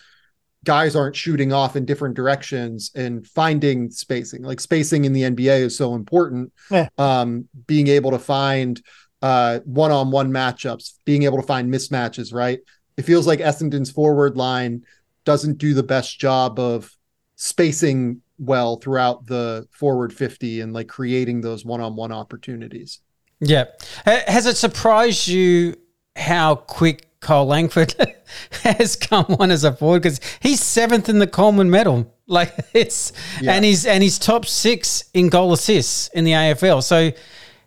[0.63, 4.43] guys aren't shooting off in different directions and finding spacing.
[4.43, 6.53] Like spacing in the NBA is so important.
[6.69, 6.87] Yeah.
[6.99, 8.79] Um, being able to find
[9.23, 12.59] uh, one-on-one matchups, being able to find mismatches, right?
[12.95, 14.85] It feels like Essendon's forward line
[15.25, 16.91] doesn't do the best job of
[17.37, 22.99] spacing well throughout the forward 50 and like creating those one-on-one opportunities.
[23.41, 23.65] Yeah.
[24.05, 25.75] Has it surprised you
[26.15, 27.93] how quick Kyle Langford
[28.63, 30.03] has come on as a forward?
[30.03, 32.13] Because he's seventh in the Coleman medal.
[32.31, 33.51] Like it's Yeah.
[33.55, 36.81] and he's and he's top six in goal assists in the AFL.
[36.81, 37.11] So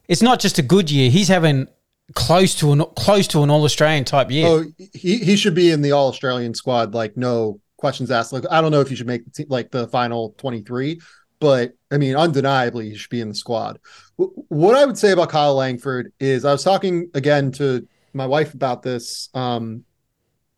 [0.08, 1.10] it's not just a good year.
[1.10, 1.68] He's having
[2.14, 4.46] close to an close to an All Australian type year.
[4.46, 6.94] Oh, he he should be in the All Australian squad.
[6.94, 8.32] Like no questions asked.
[8.32, 10.98] Like I don't know if you should make the te- like the final twenty three,
[11.44, 13.78] but I mean undeniably he should be in the squad.
[14.18, 18.26] W- what I would say about Kyle Langford is I was talking again to my
[18.26, 19.84] wife about this um,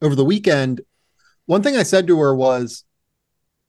[0.00, 0.80] over the weekend.
[1.46, 2.84] One thing I said to her was,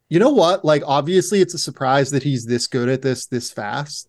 [0.10, 0.64] you know what?
[0.64, 4.08] Like obviously it's a surprise that he's this good at this this fast.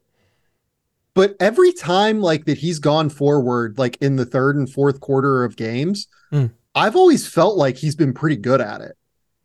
[1.15, 5.45] But every time like that he's gone forward, like in the third and fourth quarter
[5.45, 6.51] of games, Mm.
[6.75, 8.95] I've always felt like he's been pretty good at it.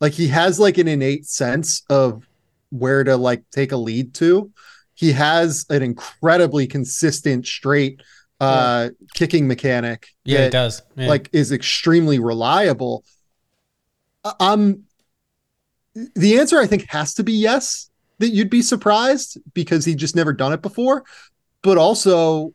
[0.00, 2.28] Like he has like an innate sense of
[2.78, 4.50] where to like take a lead to.
[4.94, 8.00] He has an incredibly consistent, straight
[8.40, 10.08] uh kicking mechanic.
[10.24, 10.82] yeah, that, does.
[10.96, 11.06] Yeah.
[11.08, 13.04] like is extremely reliable.
[14.40, 14.82] Um
[16.16, 20.16] the answer I think has to be yes, that you'd be surprised because he just
[20.16, 21.04] never done it before.
[21.62, 22.52] But also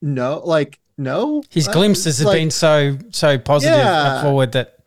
[0.00, 1.42] no, like no.
[1.50, 4.22] his Uh, glimpses have like- been so so positive Yeah.
[4.22, 4.78] forward that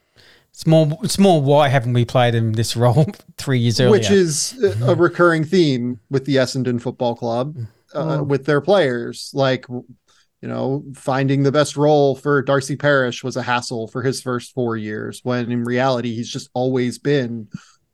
[0.54, 3.06] it's more it's more why haven't we played him this role
[3.38, 3.92] three years earlier?
[3.92, 7.58] which is a- a recurring theme with the Essendon Football Club
[7.94, 8.28] uh, Mm.
[8.28, 9.32] with their players.
[9.34, 14.22] Like, you know, finding the best role for Darcy Parish was a hassle for his
[14.22, 17.48] first four years, when in reality, he's just always been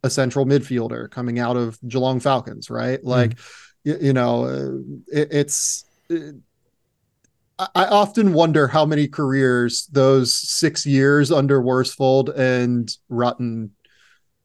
[0.04, 3.04] a central midfielder coming out of Geelong Falcons, right?
[3.04, 3.38] Like,
[3.86, 5.86] y- you, know, uh, it, it's.
[6.10, 6.36] It,
[7.60, 13.72] I I often wonder how many careers those six years under Worsfold and Rutten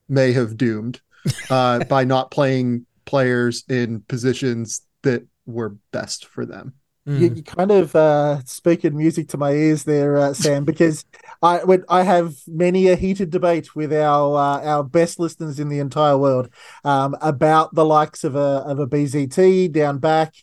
[0.08, 1.00] may have doomed
[1.48, 6.74] uh, by not playing players in positions that were best for them.
[7.06, 7.20] Mm.
[7.20, 11.04] You, you kind of uh, speaking music to my ears there, uh, Sam, because
[11.42, 15.68] I when I have many a heated debate with our uh, our best listeners in
[15.68, 16.48] the entire world
[16.82, 20.34] um, about the likes of a of a BZT down back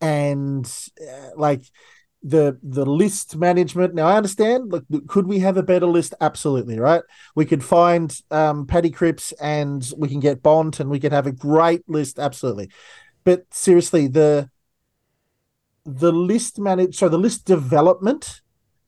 [0.00, 0.64] and
[1.00, 1.64] uh, like
[2.24, 3.94] the the list management.
[3.94, 4.72] Now I understand.
[4.72, 6.14] Look, could we have a better list?
[6.20, 7.02] Absolutely, right.
[7.36, 11.26] We could find um, Paddy Cripps and we can get Bond and we could have
[11.26, 12.18] a great list.
[12.18, 12.70] Absolutely,
[13.24, 14.48] but seriously, the
[15.84, 18.40] the list manage so the list development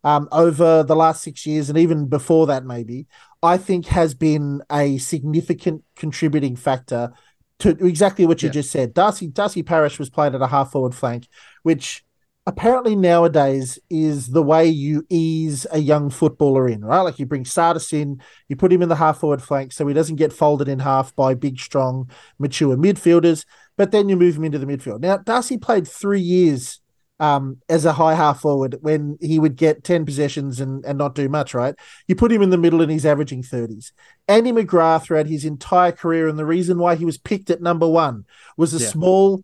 [0.03, 3.07] um, over the last six years and even before that maybe
[3.42, 7.12] i think has been a significant contributing factor
[7.59, 8.55] to exactly what you Yeah.
[8.55, 11.29] just said darcy darcy parish was played at a half forward flank
[11.64, 12.03] which
[12.46, 17.44] apparently nowadays is the way you ease a young footballer in right like you bring
[17.44, 20.68] tsatas in you put him in the half forward flank so he doesn't get folded
[20.68, 23.44] in half by big strong mature midfielders
[23.76, 26.80] but then you move him into the midfield now darcy played three years
[27.18, 31.14] um, as a high half forward when he would get 10 possessions and, and not
[31.14, 31.74] do much, right?
[32.06, 33.92] You put him in the middle and he's averaging 30s.
[34.28, 37.88] Andy McGrath throughout his entire career, and the reason why he was picked at number
[37.88, 38.26] one
[38.59, 38.88] was a Yeah.
[38.90, 39.42] small,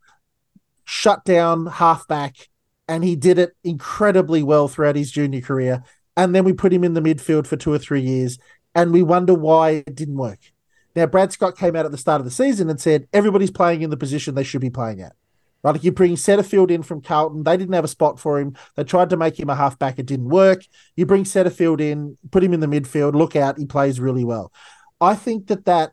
[0.85, 2.49] shut down halfback,
[2.93, 5.83] and he did it incredibly well throughout his junior career.
[6.15, 8.39] And then we put him in the midfield for two or three years,
[8.75, 10.41] and we wonder why it didn't work.
[10.95, 13.81] Now, Brad Scott came out at the start of the season and said everybody's playing
[13.81, 15.15] in the position they should be playing at.
[15.63, 18.57] Right, like you bring Setterfield in from Carlton, they didn't have a spot for him.
[18.77, 20.63] They tried to make him a halfback, it didn't work.
[20.95, 24.53] You bring Setterfield in, put him in the midfield, look out, he plays really well.
[25.01, 25.93] I think that that,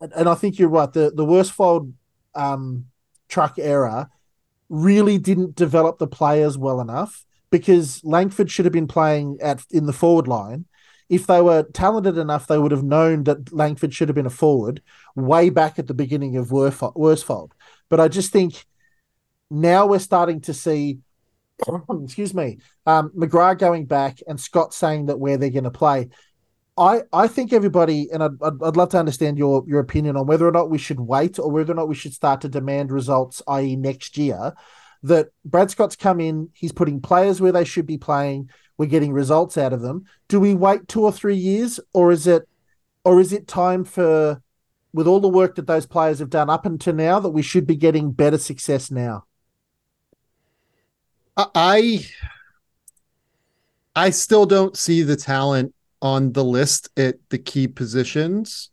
[0.00, 0.92] and I think you're right.
[0.92, 1.92] The the Worsfold
[2.36, 2.86] um,
[3.28, 4.08] truck era
[4.68, 9.86] really didn't develop the players well enough because Langford should have been playing at in
[9.86, 10.66] the forward line.
[11.08, 14.30] If they were talented enough, they would have known that Langford should have been a
[14.30, 14.82] forward
[15.16, 17.52] way back at the beginning of Worsfold.
[17.88, 18.66] But I just think
[19.50, 20.98] now we're starting to see,
[22.02, 26.10] excuse me, um, McGrath going back and Scott saying that where they're going to play.
[26.78, 30.26] I, I think everybody, and I'd, I'd, I'd, love to understand your, your opinion on
[30.26, 32.92] whether or not we should wait or whether or not we should start to demand
[32.92, 34.54] results, i.e., next year.
[35.02, 38.50] That Brad Scott's come in, he's putting players where they should be playing.
[38.76, 40.04] We're getting results out of them.
[40.28, 42.48] Do we wait two or three years, or is it,
[43.04, 44.42] or is it time for,
[44.92, 47.66] with all the work that those players have done up until now, that we should
[47.66, 49.24] be getting better success now?
[51.36, 52.04] I
[53.94, 58.70] I still don't see the talent on the list at the key positions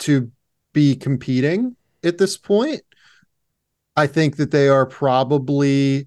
[0.00, 0.30] to
[0.72, 2.82] be competing at this point.
[3.96, 6.06] I think that they are probably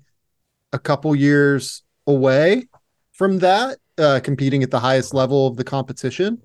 [0.71, 2.67] a couple years away
[3.11, 6.41] from that, uh, competing at the highest level of the competition.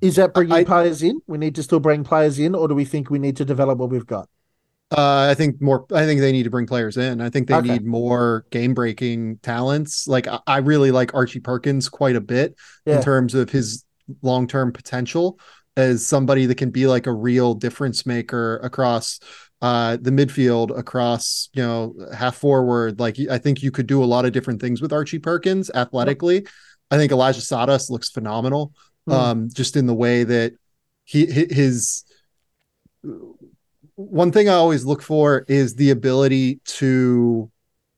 [0.00, 1.20] Is that bringing I, players in?
[1.26, 3.78] We need to still bring players in, or do we think we need to develop
[3.78, 4.28] what we've got?
[4.90, 5.86] Uh, I think more.
[5.92, 7.20] I think they need to bring players in.
[7.20, 7.72] I think they okay.
[7.72, 10.06] need more game breaking talents.
[10.06, 12.54] Like I, I, really like Archie Perkins quite a bit
[12.86, 12.96] yeah.
[12.96, 13.84] in terms of his
[14.22, 15.40] long term potential
[15.76, 19.18] as somebody that can be like a real difference maker across
[19.62, 23.00] uh, the midfield, across you know half forward.
[23.00, 26.46] Like I think you could do a lot of different things with Archie Perkins athletically.
[26.90, 28.72] I think Elijah Tsatas looks phenomenal,
[29.08, 29.14] mm.
[29.14, 30.52] um, just in the way that
[31.04, 32.04] he his
[33.96, 37.50] one thing I always look for is the ability to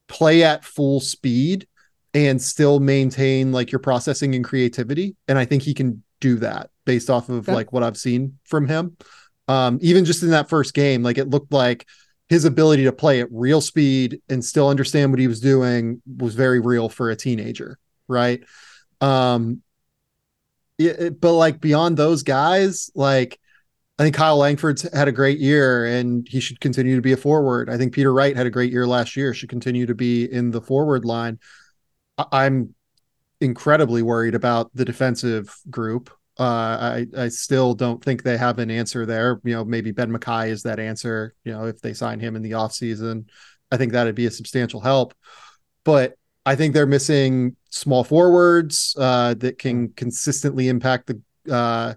[0.09, 1.67] play at full speed
[2.15, 5.17] and still maintain like your processing and creativity.
[5.29, 8.69] And I think he can do that based off of like what I've seen from
[8.69, 8.97] him.
[9.49, 11.87] Um, even just in that first game, like it looked like
[12.29, 16.35] his ability to play at real speed and still understand what he was doing was
[16.35, 17.79] very real for a teenager,
[18.09, 18.43] right?
[19.01, 19.63] Um,
[20.79, 23.39] it, but like beyond those guys, like
[23.99, 27.17] I think Kyle Langford's had a great year and he should continue to be a
[27.17, 27.71] forward.
[27.71, 30.51] I think Peter Wright had a great year last year, should continue to be in
[30.51, 31.39] the forward line.
[32.19, 32.75] I'm
[33.41, 36.11] incredibly worried about the defensive group.
[36.39, 39.41] Uh, I I still don't think they have an answer there.
[39.45, 41.35] You know, maybe Ben McKay is that answer.
[41.45, 43.27] You know, if they sign him in the offseason,
[43.71, 45.15] I think that'd be a substantial help.
[45.85, 51.95] But I think they're missing small forwards uh, that can consistently impact the uh,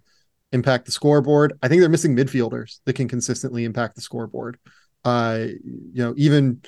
[0.51, 1.53] impact the scoreboard.
[1.61, 4.57] I think they're missing midfielders that can consistently impact the scoreboard.
[5.05, 6.61] Uh, you know, even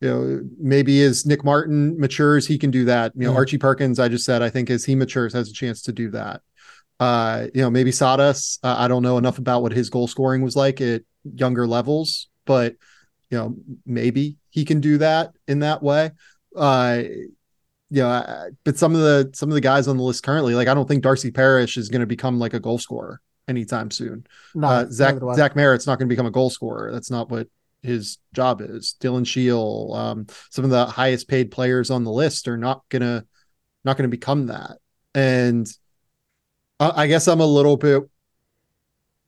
[0.00, 3.12] you know, maybe as Nic Martin matures, he can do that.
[3.14, 3.36] You know, mm-hmm.
[3.36, 6.10] Archie Perkins, I just said, I think as he matures, has a chance to do
[6.10, 6.42] that.
[7.00, 8.58] Uh, you know, maybe Tsatas.
[8.62, 12.28] Uh, I don't know enough about what his goal scoring was like at younger levels,
[12.44, 12.74] but
[13.30, 16.12] you know, maybe he can do that in that way.
[16.56, 17.02] Uh,
[17.90, 20.68] you know, but some of the some of the guys on the list currently, like
[20.68, 24.26] I don't think Darcy Parish is going to become like a goal scorer anytime soon.
[24.54, 26.92] No, uh, Zach Zach Merrett's not going to become a goal scorer.
[26.92, 27.48] That's not what
[27.82, 28.94] his job is.
[29.00, 33.24] Dylan Shiel, um, some of the highest paid players on the list are not gonna
[33.84, 34.78] not gonna become that.
[35.14, 35.66] And
[36.78, 38.02] I, I guess I'm a little bit,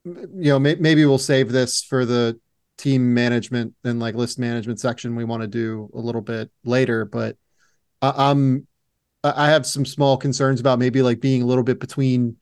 [0.05, 2.39] you know, may, maybe we'll save this for the
[2.77, 7.05] team management and like list management section we want to do a little bit later.
[7.05, 7.37] But
[8.03, 8.67] I, I'm
[9.23, 12.37] I have some small concerns about maybe like being a little bit between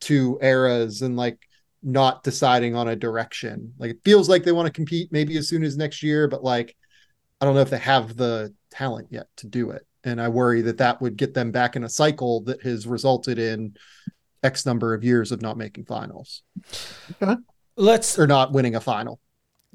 [0.00, 1.38] two eras and like
[1.82, 3.74] not deciding on a direction.
[3.78, 6.42] Like it feels like they want to compete maybe as soon as next year, but
[6.42, 6.76] like
[7.40, 9.86] I don't know if they have the talent yet to do it.
[10.04, 13.38] And I worry that that would get them back in a cycle that has resulted
[13.38, 13.76] in
[14.42, 16.42] X number of years of not making finals.
[17.20, 17.36] Okay.
[17.76, 19.20] Let's or not winning a final.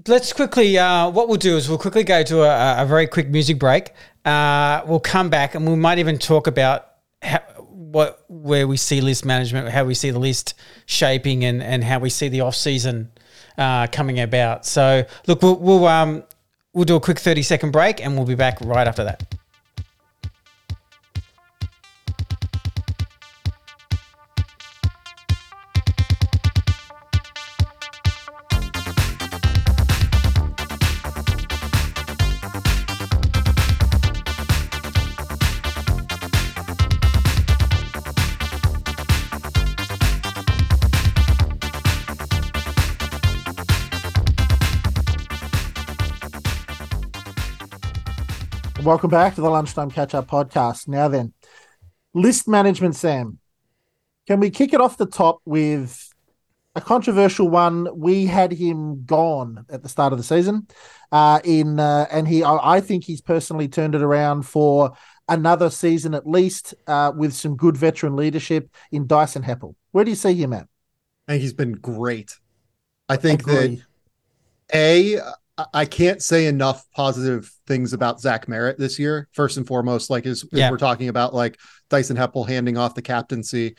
[0.07, 0.77] Let's quickly.
[0.77, 3.91] Uh, what we'll do is we'll quickly go to a, a very quick music break.
[4.25, 6.88] Uh, we'll come back and we might even talk about
[7.21, 7.39] how,
[7.93, 11.99] what where we see list management, how we see the list shaping, and and how
[11.99, 13.12] we see the off season
[13.58, 14.65] uh, coming about.
[14.65, 16.23] So look, we'll we'll um
[16.73, 19.33] we'll do a quick thirty second break, and we'll be back right after that.
[48.94, 50.87] Welcome back to the Lunchtime Catch Up podcast.
[50.87, 51.33] Now then,
[52.13, 53.39] list management, Sam.
[54.27, 56.13] Can we kick it off the top with
[56.75, 57.87] a controversial one.
[58.00, 60.67] We had him gone at the start of the season.
[61.12, 64.91] Uh, in uh, and he, I, I think he's personally turned it around for
[65.27, 69.73] another season at least, uh, with some good veteran leadership in Dyson Heppel.
[69.89, 70.67] Where do you see him at?
[71.27, 72.37] I think he's been great.
[73.10, 73.81] I think Agree.
[74.69, 75.19] that a
[75.73, 79.27] I- can't say enough positive things about Zach Merrett this year.
[79.33, 80.71] First and foremost, like as, Yeah.
[80.71, 83.75] we're talking about like Dyson Heppel handing off the captaincy.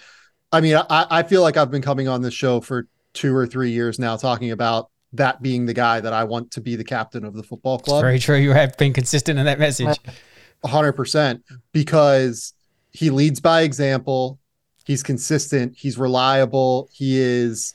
[0.52, 3.46] I mean, I, I feel like I've been coming on this show for two or
[3.46, 6.84] three years now, talking about that being the guy that I want to be the
[6.84, 8.02] captain of the football It's club.
[8.02, 8.36] very true.
[8.36, 9.96] You have been consistent in that message.
[10.64, 12.52] hundred percent because
[12.92, 14.38] he leads by example.
[14.86, 15.74] He's consistent.
[15.76, 16.88] He's reliable.
[16.92, 17.74] He is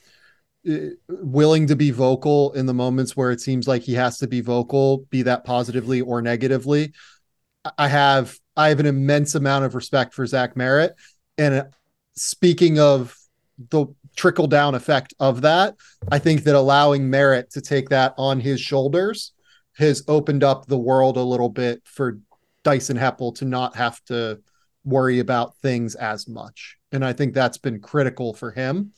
[1.08, 4.40] willing to be vocal in the moments where it seems like he has to be
[4.40, 6.92] vocal, be that positively or negatively.
[7.64, 10.90] I- I have I have an immense amount of respect for Zach Merrett.
[11.38, 11.64] And uh,
[12.14, 13.16] speaking of
[13.70, 13.86] the
[14.16, 15.76] trickle down effect of that,
[16.10, 19.32] I think that allowing Merrett to take that on his shoulders
[19.76, 22.18] has opened up the world a little bit for
[22.64, 24.40] Dyson Heppel to not have to
[24.84, 26.76] worry about things as much.
[26.92, 28.92] And I think that's been critical for him.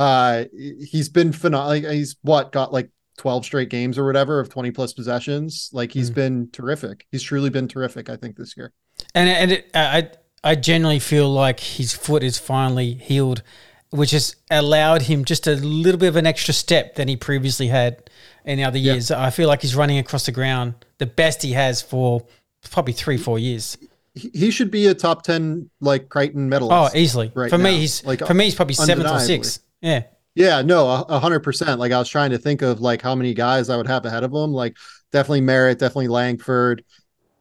[0.00, 1.90] Uh, he's been phenomenal.
[1.92, 2.88] He's what got like
[3.18, 5.68] 12 straight games or whatever of 20 plus possessions.
[5.74, 6.14] Like he's Mm.
[6.14, 7.06] been terrific.
[7.12, 8.72] He's truly been terrific, I think, this year.
[9.14, 10.08] And and it, I
[10.42, 13.42] I generally feel like his foot is finally healed,
[13.90, 17.68] which has allowed him just a little bit of an extra step than he previously
[17.68, 18.08] had
[18.46, 18.94] in the other Yeah.
[18.94, 19.10] years.
[19.10, 22.22] I feel like he's running across the ground the best he has for
[22.70, 23.76] probably three four years.
[24.14, 26.94] He, should be a top 10 like Crichton medalist.
[26.94, 29.60] Oh, easily right for me, he's Like, for me he's probably seventh or sixth.
[29.80, 30.02] Yeah,
[30.34, 31.80] Yeah, no, a hundred percent.
[31.80, 34.24] Like I was trying to think of like how many guys I would have ahead
[34.24, 34.52] of him.
[34.52, 34.76] Like
[35.12, 36.84] definitely Merrett, definitely Langford.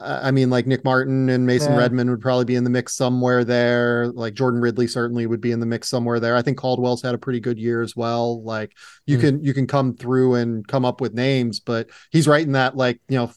[0.02, 1.80] Uh, I mean, like Nic Martin and Mason Yeah.
[1.80, 4.08] Redmond would probably be in the mix somewhere there.
[4.08, 6.38] Like Jordan Ridley certainly would be in the mix somewhere there.
[6.38, 8.42] I think Caldwell's had a pretty good year as well.
[8.42, 8.72] Like
[9.06, 9.22] you Mm.
[9.22, 12.78] can you can come through and come up with names, but he's right in that
[12.78, 13.32] like you know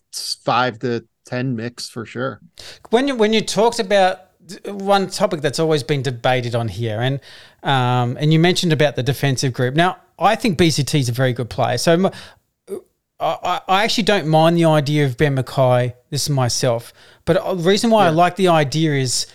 [0.44, 2.40] five to ten mix for sure.
[2.90, 4.18] when you when you talked about
[4.64, 7.20] one topic that's always been debated on here, and
[7.62, 9.74] um, and you mentioned about the defensive group.
[9.74, 12.10] Now, I think BZT is a very good player, so m-
[13.20, 15.94] I, actually don't mind the idea of Ben McKay.
[16.10, 16.92] This is myself,
[17.24, 19.26] but uh, the reason why I like the idea is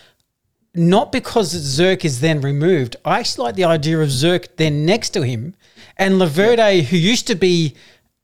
[0.74, 2.96] not because Zerk is then removed.
[3.04, 5.54] I actually like the idea of Zerk then next to him,
[5.96, 7.74] and Laverde, who used to be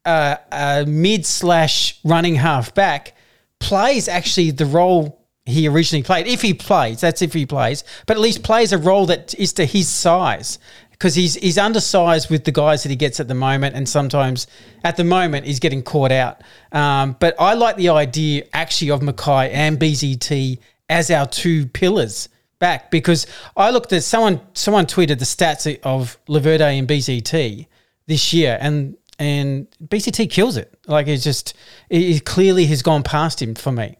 [0.05, 3.16] uh, a mid slash running half back,
[3.59, 6.26] plays actually the role he originally played.
[6.26, 9.53] If he plays, that's if he plays, but at least plays a role that is
[9.55, 10.59] to his size.
[10.90, 14.47] Because he's he's undersized with the guys that he gets at the moment, and sometimes
[14.84, 16.40] at the moment he's getting caught out.
[16.72, 22.28] Um, but I like the idea actually of McKay and BZT as our two pillars
[22.59, 23.26] back because
[23.57, 27.66] I looked at someone someone tweeted the stats of Laverde and BZT
[28.07, 30.72] this year and and BZT kills it.
[30.86, 31.55] Like it's just
[31.90, 33.97] it, it clearly has gone past him for me.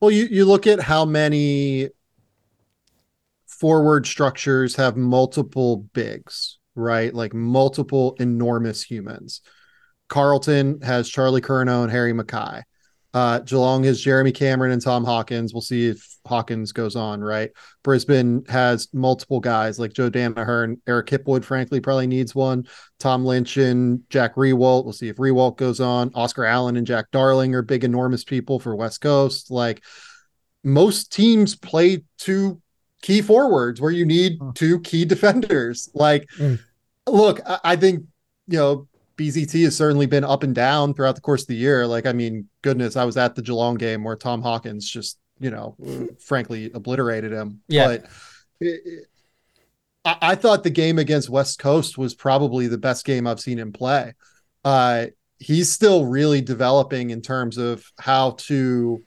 [0.00, 1.88] Well, you, you look at how many
[3.46, 7.12] forward structures have multiple bigs, right?
[7.12, 9.40] Like multiple enormous humans.
[10.08, 12.62] Carlton has Charlie Curnow and Harry McKay.
[13.16, 15.54] Uh, Geelong has Jeremy Cameron and Tom Hawkins.
[15.54, 17.50] We'll see if Hawkins goes on, right?
[17.82, 22.66] Brisbane has multiple guys like Joe Daniher and Eric Hipwood, frankly, probably needs one.
[22.98, 24.84] Tom Lynch and Jack Riewoldt.
[24.84, 26.10] We'll see if Riewoldt goes on.
[26.14, 29.50] Oscar Allen and Jack Darling are big, enormous people for West Coast.
[29.50, 29.82] Like
[30.62, 32.60] most teams play two
[33.00, 35.88] key forwards where you need two key defenders.
[35.94, 36.58] Like, Mm.
[37.06, 38.04] look, I, I think,
[38.48, 41.86] you know, BZT has certainly been up and down throughout the course of the year.
[41.86, 45.50] Like, I mean, goodness, I was at the Geelong game where Tom Hawkins just, you
[45.50, 45.76] know,
[46.20, 47.60] frankly obliterated him.
[47.68, 47.86] Yeah.
[47.86, 48.04] But
[48.60, 49.04] it- it-
[50.04, 53.58] I, I thought the game against West Coast was probably the best game I've seen
[53.58, 54.14] him play.
[54.64, 55.06] Uh,
[55.38, 59.02] he's still really developing in terms of how to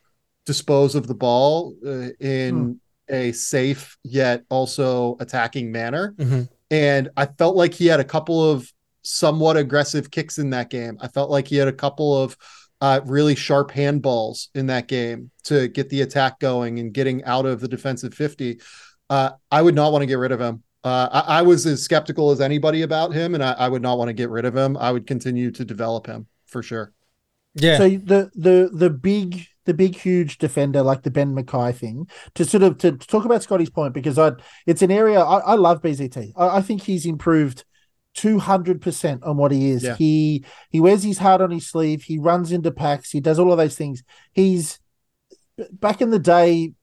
[0.46, 2.80] dispose of the ball uh, in
[3.10, 6.14] a safe yet also attacking manner.
[6.18, 6.50] Mhm.
[6.70, 10.98] And I felt like he had a couple of somewhat aggressive kicks in that game.
[11.02, 12.38] I felt like he had a couple of
[12.82, 17.46] uh, really sharp handballs in that game to get the attack going and getting out
[17.46, 18.60] of the defensive 50.
[19.10, 20.64] Uh, I would not want to get rid of him.
[20.84, 23.98] Uh, I, I was as skeptical as anybody about him, and I, I would not
[23.98, 24.78] want to get rid of him.
[24.78, 26.94] I would continue to develop him for sure.
[27.56, 27.78] Yeah.
[27.78, 32.46] So the the the big the big huge defender like the Ben McKay thing to
[32.46, 34.32] sort of to, to talk about Scotty's point because I
[34.66, 36.34] it's an area I, I love BZT.
[36.38, 37.66] I, I think he's improved
[38.20, 39.82] two hundred percent on what he is.
[39.82, 39.96] Yeah.
[39.96, 42.04] He he wears his heart on his sleeve.
[42.04, 43.12] He runs into packs.
[43.12, 44.04] He does all of those things.
[44.34, 44.78] He's
[45.72, 46.74] back in the day.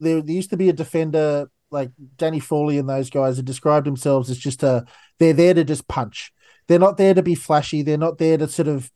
[0.00, 3.86] There, there used to be a defender like Danny Foley and those guys have described
[3.86, 4.86] themselves as just a
[5.18, 6.32] they're there to just punch.
[6.66, 7.82] They're not there to be flashy.
[7.82, 8.90] They're not there to sort of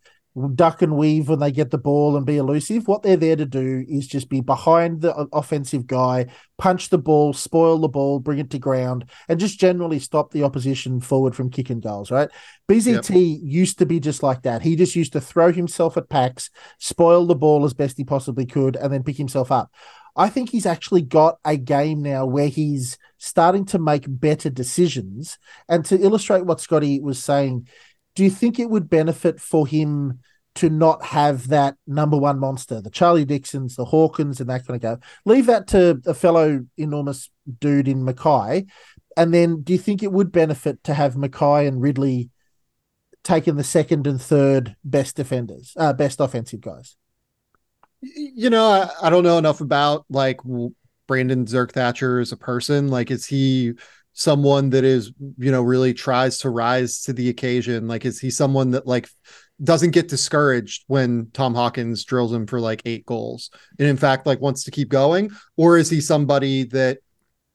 [0.55, 2.87] duck and weave when they get the ball and be elusive.
[2.87, 6.27] What they're there to do is just be behind the offensive guy,
[6.57, 10.45] punch the ball, spoil the ball, bring it to ground, and just generally stop the
[10.45, 12.31] opposition forward from kicking goals, right?
[12.69, 13.41] BZT yep.
[13.43, 14.63] used to be just like that.
[14.63, 18.47] He just used to throw himself at packs, spoil the ball as best he possibly
[18.47, 19.73] could, and then pick himself up.
[20.17, 25.39] I think he's actually got a game now where he's starting to make better decisions.
[25.69, 27.69] And to illustrate what Scotty was saying,
[28.15, 30.21] do you think it would benefit for him
[30.57, 34.77] to not have that number one monster, the Charlie Dixons, the Hawkins, and that kind
[34.77, 35.07] of go?
[35.25, 38.67] Leave that to a fellow enormous dude in McKay.
[39.17, 42.31] And then do you think it would benefit to have McKay and Ridley
[43.23, 46.97] taking the second and third best defenders, uh, best offensive guys?
[48.01, 50.41] You know, I, I don't know enough about like
[51.07, 52.89] Brandon Zerk Thatcher as a person.
[52.89, 53.75] Like, is he
[54.21, 57.89] someone that is you know really tries to rise to the occasion?
[57.89, 59.09] Like is he someone that like
[59.65, 63.51] doesn't get discouraged when Tom Hawkins drills him for like eight goals?
[63.79, 65.31] And in fact like wants to keep going?
[65.57, 66.99] Or is he somebody that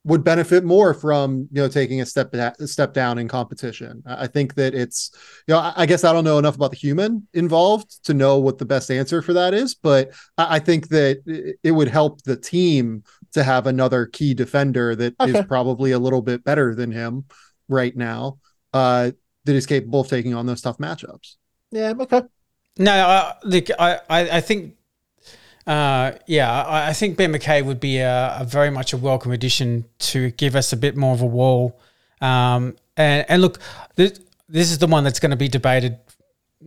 [0.05, 4.01] would benefit more from you know taking a step a step down in competition?
[4.07, 5.11] I think that it's
[5.47, 8.57] you know i guess i don't know enough about the human involved to know what
[8.57, 13.03] the best answer for that is but i think that it would help the team
[13.35, 15.39] to have another key defender that okay.
[15.39, 17.25] is probably a little bit better than him
[17.67, 18.39] right now
[18.73, 19.11] uh,
[19.43, 21.35] that is capable of taking on those tough matchups.
[21.69, 22.23] Yeah, okay.
[22.79, 24.75] No, uh, look, I, I, I think,
[25.67, 29.31] uh, yeah, I, I, think Ben McKay would be a, a, very much a welcome
[29.31, 31.77] addition to give us a bit more of a wall.
[32.21, 33.59] Um, and, and look,
[33.95, 35.99] this, this is the one that's going to be debated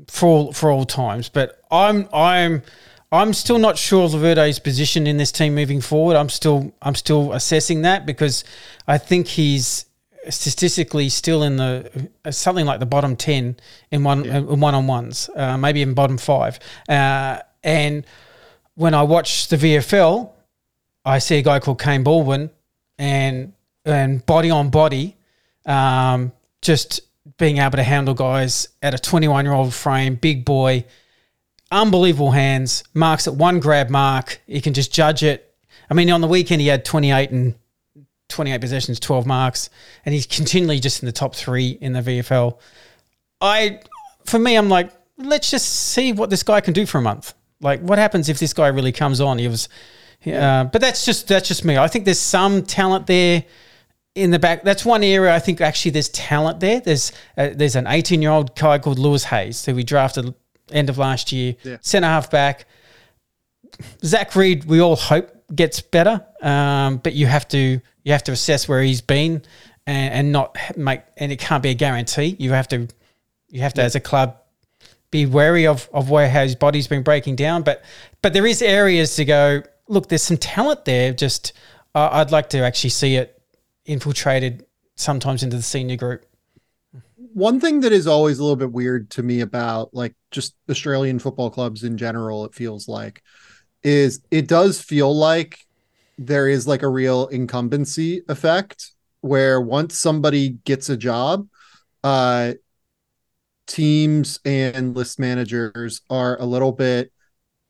[0.08, 1.28] for all, for all times.
[1.28, 2.62] But I'm I'm
[3.10, 6.16] I'm still not sure of Laverde's position in this team moving forward.
[6.16, 8.44] I'm still I'm still assessing that because
[8.86, 9.86] I think he's
[10.28, 13.56] statistically still in the uh, something like the bottom ten
[13.90, 14.38] in one yeah.
[14.38, 16.58] in one on ones, uh, maybe in bottom five.
[16.88, 18.04] Uh, and
[18.74, 20.30] when I watch the VFL,
[21.04, 22.50] I see a guy called Kaine Baldwin
[22.98, 23.54] and
[23.86, 25.16] and body on body,
[25.64, 27.00] um, just
[27.38, 30.84] being able to handle guys at a 21 year old frame, big boy
[31.70, 34.40] unbelievable hands, marks at one grab mark.
[34.46, 35.54] You can just judge it.
[35.90, 37.54] I mean, on the weekend, he had 28 and
[38.28, 39.70] 28 possessions, 12 marks,
[40.04, 42.58] and he's continually just in the top three in the VFL.
[43.40, 43.80] I,
[44.26, 47.34] for me, I'm like, let's just see what this guy can do for a month.
[47.60, 49.38] Like, what happens if this guy really comes on?
[49.38, 49.68] He was,
[50.26, 51.76] uh, but that's just that's just me.
[51.76, 53.44] I think there's some talent there
[54.14, 54.62] in the back.
[54.62, 56.80] That's one area I think actually there's talent there.
[56.80, 60.34] There's uh, there's an 18 year old guy called Lewis Hayes who we drafted
[60.72, 61.56] end of last year.
[61.62, 61.76] Yeah.
[61.80, 62.66] Centre half back.
[64.04, 68.32] Zach Reid, we all hope gets better, um, but you have to you have to
[68.32, 69.42] assess where he's been
[69.86, 72.36] and, and, not make and it can't be a guarantee.
[72.38, 72.88] You have to
[73.48, 73.86] you have to yeah.
[73.86, 74.36] as a club
[75.10, 77.62] be wary of of where his body's been breaking down.
[77.62, 77.84] But
[78.22, 79.62] but there is areas to go.
[79.86, 81.12] Look, there's some talent there.
[81.12, 81.52] Just
[81.94, 83.40] uh, I'd like to actually see it
[83.84, 84.66] infiltrated
[84.96, 86.28] sometimes into the senior group
[87.38, 91.18] one thing that is always a little bit weird to me about like just Australian
[91.18, 93.22] football clubs in general, it feels like,
[93.82, 95.58] is it does feel like
[96.18, 101.46] there is like a real incumbency effect where once somebody gets a job,
[102.04, 102.52] uh,
[103.66, 107.12] teams and list managers are a little bit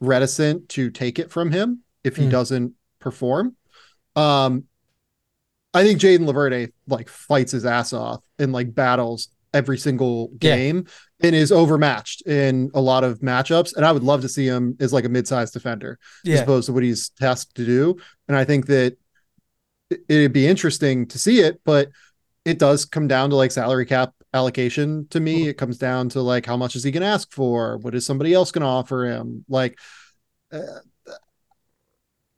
[0.00, 2.30] reticent to take it from him if he mm.
[2.30, 3.56] doesn't perform.
[4.16, 4.64] Um,
[5.74, 10.84] I think Jayden Laverde like fights his ass off and like battles every single game
[11.20, 11.26] yeah.
[11.26, 13.74] and is overmatched in a lot of matchups.
[13.76, 16.36] And I would love to see him as like a mid-sized defender yeah.
[16.36, 17.96] as opposed to what he's tasked to do.
[18.28, 18.96] And I think that
[19.90, 21.88] it'd be interesting to see it, but
[22.44, 25.40] it does come down to like salary cap allocation to me.
[25.40, 25.50] Mm-hmm.
[25.50, 27.78] It comes down to like how much is he going to ask for?
[27.78, 29.44] What is somebody else going to offer him?
[29.48, 29.78] Like
[30.52, 30.80] uh,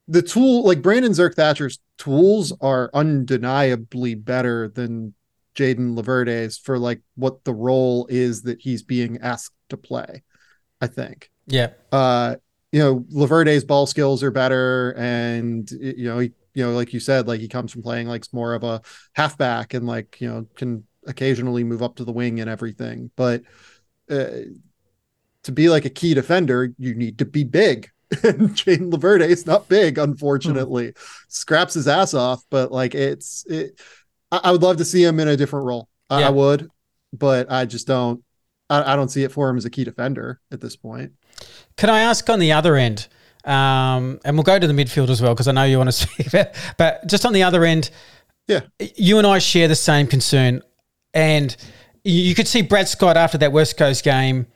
[0.08, 5.14] the tool, like Brandon Zerk Thatcher's tools are undeniably better than
[5.54, 10.22] Jayden Laverde's for like what the role is that he's being asked to play.
[10.80, 11.30] I think.
[11.46, 11.70] Yeah.
[11.92, 12.36] Uh,
[12.72, 17.00] you know, Laverde's ball skills are better, and you know, he, you know, like you
[17.00, 18.80] said, like he comes from playing like more of a
[19.12, 23.10] halfback, and like you know, can occasionally move up to the wing and everything.
[23.16, 23.42] But
[24.08, 24.28] uh,
[25.42, 27.88] to be like a key defender, you need to be big.
[28.24, 30.86] and Jayden Laverde is not big, unfortunately.
[30.86, 31.02] Hmm.
[31.28, 33.80] Scraps his ass off, but like it's it
[34.32, 35.88] I, I would love to see him in a different role.
[36.08, 36.28] I, yeah.
[36.28, 36.68] I would,
[37.12, 38.22] but I just don't.
[38.68, 41.12] I, I, don't see it for him as a key defender at this point.
[41.76, 43.08] Can I ask on the other end?
[43.44, 45.92] Um, and we'll go to the midfield as well because I know you want to
[45.92, 46.48] speak about.
[46.76, 47.90] But just on the other end,
[48.46, 48.60] Yeah.
[48.78, 50.62] You and I share the same concern.
[51.14, 51.56] And
[52.04, 54.46] you you could see Brad Scott after that West Coast game.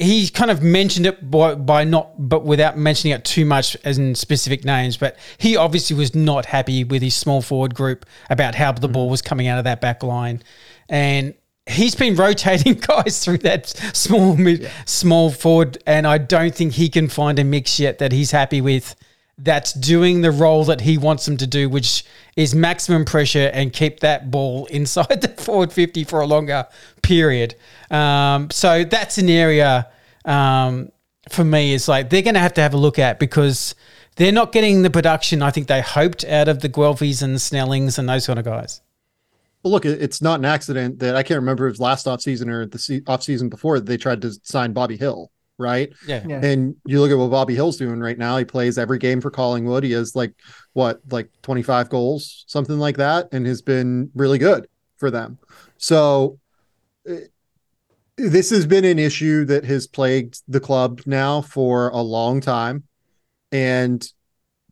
[0.00, 3.98] He kind of mentioned it by, by not, but without mentioning it too much as
[3.98, 4.96] in specific names.
[4.96, 8.94] But he obviously was not happy with his small forward group about how the hmm.
[8.94, 10.42] ball was coming out of that back line.
[10.88, 11.34] And
[11.70, 16.88] he's been rotating guys through that small mid, small forward, and I don't think he
[16.88, 18.94] can find a mix yet that he's happy with.
[19.42, 22.04] That's doing the role that he wants them to do, which
[22.36, 26.66] is maximum pressure and keep that ball inside the forward fifty for a longer
[27.02, 27.54] period.
[27.90, 29.88] Um, so that's an area
[30.24, 30.90] um,
[31.28, 31.72] for me.
[31.72, 33.74] Is like they're going to have to have a look at because
[34.16, 37.98] they're not getting the production I think they hoped out of the Guelfis and Snellings
[37.98, 38.82] and those kind of guys.
[39.62, 42.48] Well, look, it's not an accident that I can't remember if it was last offseason
[42.48, 45.30] or the se- offseason before they tried to sign Bobby Hill,
[45.60, 45.92] right?
[46.06, 46.24] Yeah.
[46.26, 46.44] Yeah.
[46.44, 48.36] And you look at what Bobby Hill's doing right now.
[48.38, 49.84] He plays every game for Collingwood.
[49.84, 50.34] He has like
[50.72, 55.38] what, like 25 goals, something like that, and has been really good for them.
[55.76, 56.38] So
[57.06, 57.26] eh,
[58.16, 62.84] this has been an issue that has plagued the club now for a long time.
[63.52, 64.06] And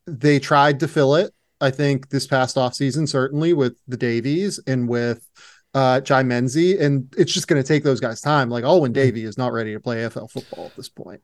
[0.07, 1.33] they tried to fill it.
[1.61, 5.29] I think this past offseason, certainly with the Davies and with
[5.75, 8.49] uh Jye Menzie, and it's just going to take those guys time.
[8.51, 11.23] Like Alwyn Davey is not ready to play AFL football at this point.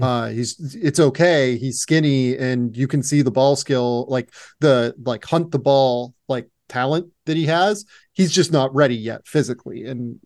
[0.00, 1.58] Uh, he's it's okay.
[1.58, 6.14] He's skinny, and you can see the ball skill, like the like hunt the ball,
[6.28, 7.84] like talent that he has.
[8.12, 10.18] He's just not ready yet physically, and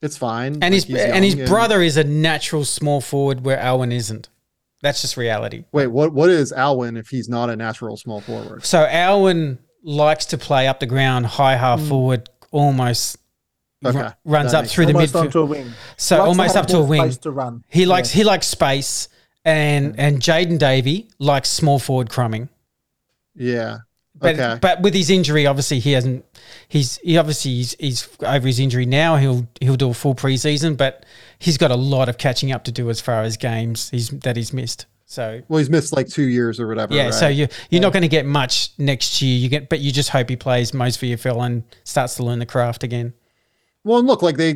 [0.00, 0.58] it's fine.
[0.60, 3.92] And his Like, he's and his young brother is a natural small forward where Alwyn
[3.92, 4.28] isn't.
[4.82, 5.64] That's just reality.
[5.70, 6.12] Wait, what?
[6.12, 8.64] What is Alwyn if he's not a natural small forward?
[8.64, 13.18] So Alwyn likes to play up the ground, high half forward, almost
[13.82, 15.20] ru- Okay, runs that up makes through the almost midfield.
[15.22, 15.72] onto a wing.
[15.96, 17.10] So Likes almost have up to a wing.
[17.10, 17.64] to run.
[17.68, 19.08] He likes he likes space,
[19.44, 22.48] and and Jayden Davey likes small forward crumbing.
[23.34, 23.78] Yeah.
[24.14, 24.58] But okay.
[24.60, 26.24] but with his injury, obviously he hasn't.
[26.68, 29.16] He's he obviously he's, he's over his injury now.
[29.16, 31.04] He'll he'll do a full preseason, but
[31.40, 34.36] he's got a lot of catching up to do as far as games he's that
[34.36, 34.86] he's missed.
[35.12, 36.94] So well, he's missed like two years or whatever.
[36.94, 37.14] yeah, right?
[37.14, 39.36] so you you're not going to get much next year.
[39.36, 42.46] You get, but you just hope he plays most VFL and starts to learn the
[42.46, 43.12] craft again.
[43.84, 44.48] Well, and look, like they,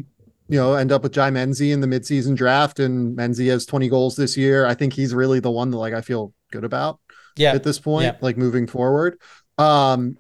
[0.49, 3.89] you know, end up with Jye Menzie in the midseason draft, and Menzie has 20
[3.91, 4.65] goals this year.
[4.65, 7.01] I think he's really the one that like I feel good about
[7.37, 8.17] Yeah, at this point, Yeah.
[8.23, 9.21] like moving forward.
[9.59, 10.17] Um,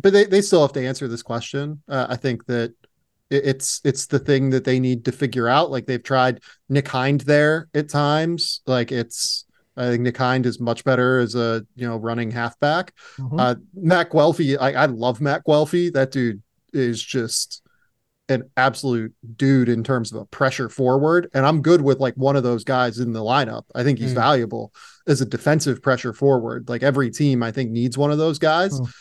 [0.00, 1.82] but they, they still have to answer this question.
[1.86, 2.72] Uh, I think that
[3.30, 5.70] it's it's the thing that they need to figure out.
[5.70, 6.40] Like they've tried
[6.70, 8.62] Nick Hind there at times.
[8.66, 9.44] Like it's
[9.78, 12.92] I think Nick Hind is much better as a you know running halfback.
[13.18, 13.40] Mhm.
[13.40, 15.92] Uh, Matt Guelfi, I, I love Matt Guelfi.
[15.92, 17.62] That dude is just
[18.30, 21.30] an absolute dude in terms of a pressure forward.
[21.32, 23.62] And I'm good with like one of those guys in the lineup.
[23.74, 24.16] I think he's Mm.
[24.16, 24.72] valuable
[25.06, 26.68] as a defensive pressure forward.
[26.68, 28.78] Like every team, I think needs one of those guys.
[28.78, 28.92] Mm.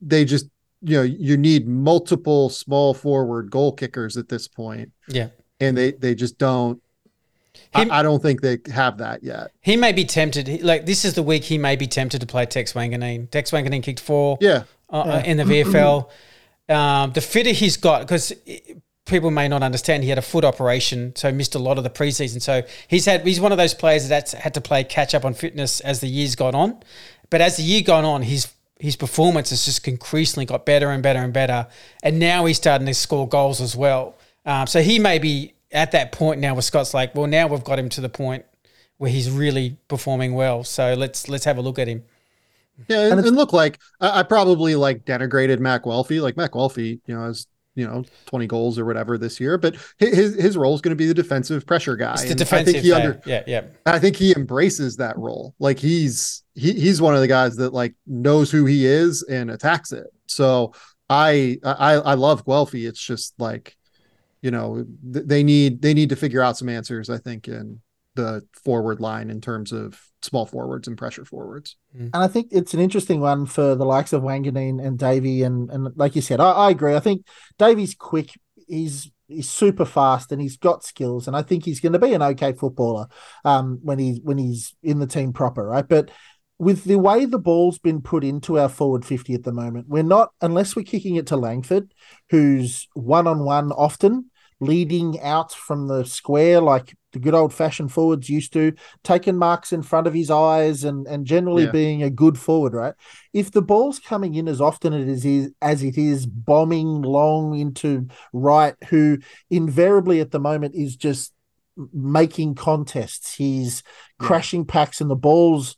[0.00, 0.46] They just,
[0.80, 5.28] you know, you need multiple small forward goal kickers at this point, yeah.
[5.60, 6.80] and they they just don't.
[7.74, 9.52] I, I don't think they have that yet.
[9.60, 10.48] He may be tempted.
[10.48, 13.30] he- Like this is the week he may be tempted to play Tex Wanganeen.
[13.30, 14.38] Tex Wanganeen kicked four.
[14.40, 16.08] Yeah, uh, in the VFL.
[16.68, 18.32] Um, the fitter he's got, because
[19.06, 21.90] people may not understand, he had a foot operation, so missed a lot of the
[21.90, 22.40] preseason.
[22.40, 25.34] So he's had he's one of those players that's had to play catch up on
[25.34, 26.80] fitness as the years gone on.
[27.28, 31.02] But as the year gone on, his his performance has just increasingly got better and
[31.02, 31.66] better and better.
[32.02, 34.16] And now he's starting to score goals as well.
[34.46, 37.64] Um, so he may be at that point now where Scott's like, well, now we've
[37.64, 38.44] got him to the point
[38.98, 40.64] where he's really performing well.
[40.64, 42.04] So let's let's have a look at him.
[42.88, 46.20] Yeah, and, and look like I, I probably like denigrated Matt Guelfi.
[46.20, 49.76] Like Matt Guelfi, you know, has you know twenty goals or whatever this year, but
[49.98, 52.12] his his role is going to be the defensive pressure guy.
[52.12, 52.68] It's the And defensive.
[52.68, 53.62] I think he uh, under, yeah, yeah.
[53.86, 55.54] I think he embraces that role.
[55.58, 59.50] Like he's he he's one of the guys that like knows who he is and
[59.50, 60.06] attacks it.
[60.26, 60.74] So
[61.08, 62.88] I I I love Guelfi.
[62.88, 63.76] It's just like
[64.42, 67.10] you know th- they need they need to figure out some answers.
[67.10, 67.80] I think in
[68.16, 71.76] the forward line in terms of small forwards and pressure forwards.
[72.12, 75.42] And I think it's an interesting one for the likes of Wanganeen and Davey.
[75.42, 76.94] And, and like you said, I, I agree.
[76.94, 77.26] I think
[77.58, 78.30] Davey's quick.
[78.68, 81.26] He's he's super fast and he's got skills.
[81.26, 83.06] And I think he's going to be an okay footballer
[83.44, 85.86] um, when he's when he's in the team proper, right?
[85.86, 86.10] But
[86.58, 90.02] with the way the ball's been put into our forward 50 at the moment, we're
[90.02, 91.94] not, unless we're kicking it to Langford,
[92.28, 94.29] who's one on one often,
[94.60, 99.72] leading out from the square like the good old fashioned forwards used to, taking marks
[99.72, 101.72] in front of his eyes and, and generally Yeah.
[101.72, 102.94] being a good forward, right?
[103.32, 107.58] If the ball's coming in as often as it is, as it is bombing long
[107.58, 109.18] into Wright, who
[109.50, 111.32] invariably at the moment is just
[111.92, 113.82] making contests, he's
[114.20, 114.26] Yeah.
[114.26, 115.76] crashing packs and the ball's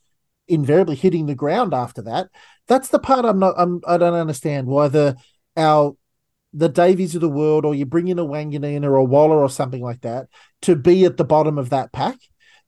[0.49, 2.29] invariably hitting the ground after that.
[2.69, 3.55] That's the part I'm not.
[3.57, 3.81] I'm.
[3.87, 5.17] I don't understand why the
[5.57, 5.97] our
[6.53, 9.49] the Davies of the world, or you bring in a Wanganeen or a Waller or
[9.49, 10.29] something like that
[10.63, 12.19] to be at the bottom of that pack.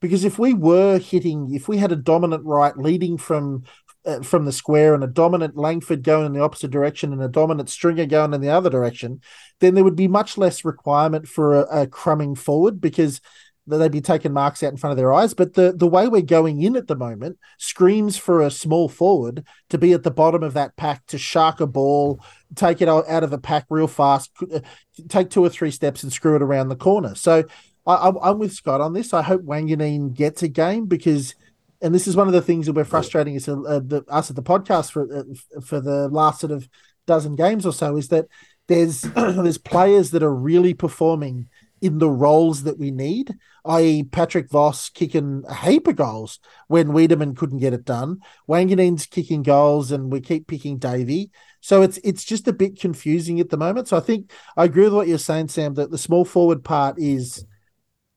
[0.01, 3.64] Because if we were hitting, if we had a dominant Wright leading from
[4.07, 7.28] uh, from the square and a dominant Langford going in the opposite direction and a
[7.28, 9.20] dominant Stringer going in the other direction,
[9.61, 13.20] then there would be much less requirement for a, a crumbing forward because
[13.66, 15.34] they'd be taking marks out in front of their eyes.
[15.34, 19.44] But the the way we're going in at the moment screams for a small forward
[19.70, 22.20] to be at the bottom of that pack to shark a ball,
[22.54, 24.60] take it out of the pack real fast, uh,
[25.08, 27.14] take two or three steps and screw it around the corner.
[27.14, 27.44] So
[27.86, 29.12] I, am with Scott on this.
[29.12, 31.34] I hope Wanganeen gets a game because
[31.80, 33.54] and this is one of the things that we're frustrating us, uh,
[33.84, 36.68] the, us at the podcast for uh, for the last sort of
[37.06, 38.26] dozen games or so is that
[38.68, 41.48] there's there's players that are really performing
[41.85, 43.35] in the roles that we need,
[43.66, 48.20] i.e., Patrick Voss kicking a heap of goals when Weideman couldn't get it done.
[48.49, 51.30] Wanganeen's kicking goals, and we keep picking Davey.
[51.61, 53.89] So it's it's just a bit confusing at the moment.
[53.89, 55.74] So I think I agree with what you're saying, Sam.
[55.74, 57.45] That the small forward part is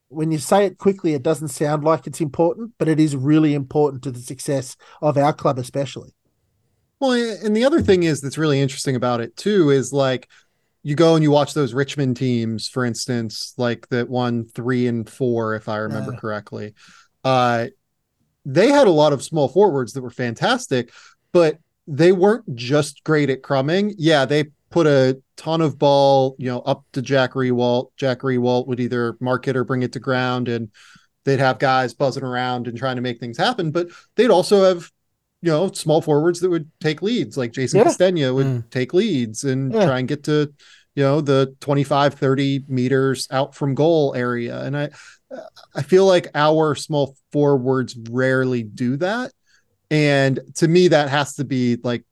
[0.07, 3.53] when you say it quickly, it doesn't sound like it's important, but it is really
[3.53, 6.15] important to the success of our club, especially.
[7.01, 7.11] Well,
[7.43, 10.30] and the other thing is that's really interesting about it too is like
[10.88, 15.07] you go and you watch those Richmond teams, for instance, like that won three and
[15.07, 16.15] four, if I remember uh.
[16.15, 16.75] correctly.
[17.25, 17.67] Uh,
[18.45, 20.93] they had a lot of small forwards that were fantastic,
[21.33, 21.57] but
[21.88, 23.95] they weren't just great at crumbing.
[23.97, 27.89] Yeah, they put a ton of ball, you know, up to Jack Riewoldt.
[27.97, 30.71] Jack Riewoldt would either mark it or bring it to ground, and
[31.25, 33.71] they'd have guys buzzing around and trying to make things happen.
[33.71, 34.89] But they'd also have,
[35.41, 37.83] you know, small forwards that would take leads, like Jason yeah.
[37.83, 38.69] Castagna would mm.
[38.69, 39.85] take leads and yeah.
[39.85, 40.53] try and get to,
[40.97, 44.63] you know, the 25, 30 meters out from goal area.
[44.63, 44.89] And I,
[45.75, 49.31] I feel like our small forwards rarely do that.
[49.91, 52.03] And to me, that has to be like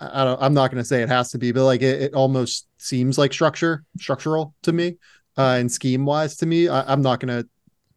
[0.00, 2.14] I don't, I'm not going to say it has to be, but like it, it
[2.14, 4.96] almost seems like structure, structural to me,
[5.38, 6.68] uh, and scheme wise to me.
[6.68, 7.48] I, am not going to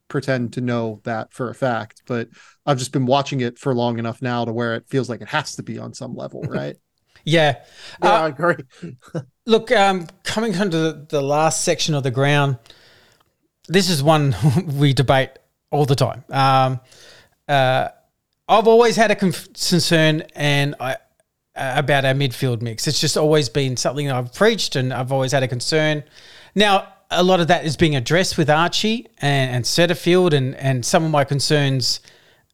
[0.08, 2.30] pretend to know that for a fact, but
[2.64, 5.30] I've just been watching it for long enough now to where it feels like it
[5.30, 6.76] has to be on some level, right?
[7.26, 7.64] yeah,
[8.04, 8.64] yeah, uh, I agree.
[9.50, 12.58] look, um, coming onto the, the last section of the ground,
[13.68, 14.36] this is one
[14.78, 15.32] we debate
[15.72, 16.24] all the time.
[16.30, 16.80] Um,
[17.48, 17.90] uh,
[18.48, 20.98] I've always had a concern, and I
[21.60, 22.88] about our midfield mix.
[22.88, 26.04] It's just always been something I've preached and I've always had a concern.
[26.56, 30.86] Now, a lot of that is being addressed with Archie and, and Setterfield, and, and
[30.86, 32.00] some of my concerns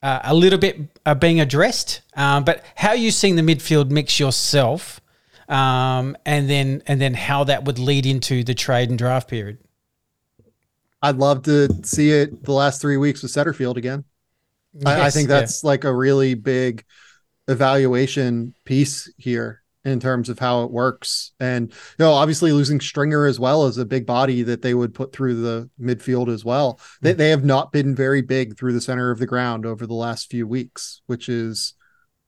[0.01, 2.01] uh, a little bit are being addressed.
[2.15, 5.01] Um, but how are you seeing the midfield mix yourself,
[5.47, 9.59] um, and then and then how that would lead into the trade and draft period?
[11.01, 14.05] I'd love to see it the last three weeks with Setterfield again.
[14.73, 15.67] Yes, I, I, think that's yeah.
[15.67, 16.83] like a really big
[17.47, 21.31] evaluation piece here in terms of how it works.
[21.39, 24.93] And you know, obviously losing Stringer as well as a big body that they would
[24.93, 26.79] put through the midfield as well.
[27.01, 27.17] They mm-hmm.
[27.19, 30.31] they have not been very big through the center of the ground over the last
[30.31, 31.75] few weeks, which is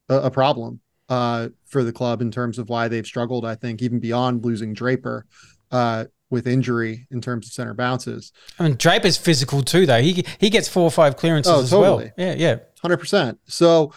[0.08, 3.46] a, a problem uh, for the club in terms of why they've struggled.
[3.46, 5.26] I think even beyond losing Draper.
[5.72, 8.34] Uh, with injury in terms of center bounces.
[8.60, 10.02] I mean, Draper's physical too, though.
[10.02, 12.12] He he gets four or five clearances oh, as totally.
[12.18, 12.28] well.
[12.28, 13.40] Yeah, yeah, hundred percent.
[13.46, 13.94] So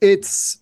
[0.00, 0.58] it's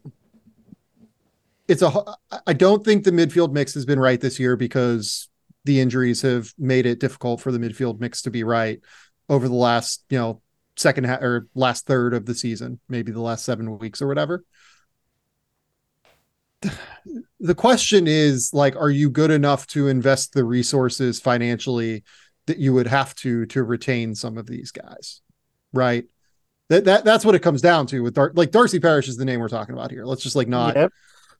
[1.69, 2.05] it's a
[2.47, 5.29] I don't think the midfield mix has been right this year because
[5.65, 8.81] the injuries have made it difficult for the midfield mix to be right
[9.29, 10.43] over the last, you know,
[10.77, 14.43] second ha- or last third of the season, maybe the last 7 weeks or whatever.
[17.41, 22.05] The question is like are you good enough to invest the resources financially
[22.47, 25.23] that you would have to to retain some of these guys?
[25.73, 26.05] Right?
[26.69, 29.25] That, that that's what it comes down to with Dar- like Darcy Parish is the
[29.25, 30.05] name we're talking about here.
[30.05, 30.93] Let's just like not yep.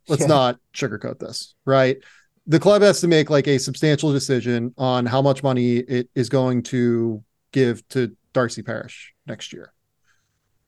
[0.09, 0.29] let's yeah.
[0.29, 1.99] not sugarcoat this, right?
[2.47, 6.29] The club has to make like a substantial decision on how much money it is
[6.29, 9.73] going to give to Darcy Parish next year.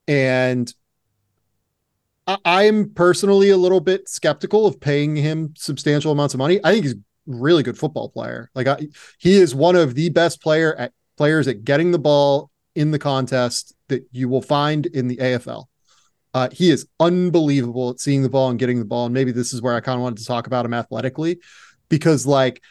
[0.06, 0.72] And
[2.26, 6.60] I- am personally a little bit skeptical of paying him substantial amounts of money.
[6.62, 8.50] I think he's a really good football player.
[8.54, 12.50] Like I, he is one of the best player at players at getting the ball
[12.74, 15.68] in the contest that you will find in the AFL.
[16.34, 19.04] Uh, he is unbelievable at seeing the ball and getting the ball.
[19.06, 21.40] And maybe this is where I kind of wanted to talk about him athletically
[21.88, 22.62] because, like,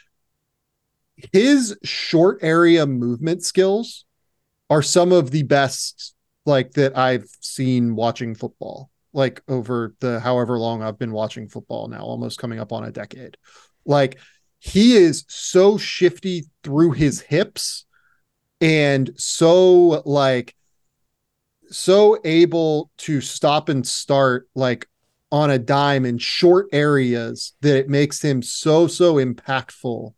[1.32, 4.04] his short area movement skills
[4.68, 10.58] are some of the best, like, that I've seen watching football, like, over the however
[10.58, 13.36] long I've been watching football now, almost coming up on a decade.
[13.84, 14.18] Like,
[14.58, 17.84] he is so shifty through his hips
[18.60, 20.54] and so like
[21.68, 24.86] so able to stop and start like
[25.32, 30.14] on a dime in short areas that it makes him so so impactful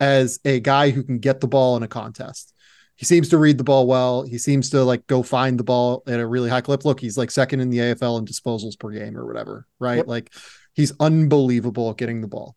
[0.00, 2.53] as a guy who can get the ball in a contest.
[2.96, 4.22] He seems to read the ball well.
[4.22, 6.84] He seems to like go find the ball at a really high clip.
[6.84, 9.98] Look, he's like second in the AFL in disposals per game or whatever, right?
[9.98, 10.06] Yep.
[10.06, 10.32] Like
[10.74, 12.56] he's unbelievable at getting the ball.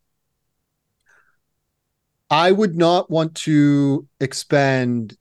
[2.29, 5.17] I would not want to expend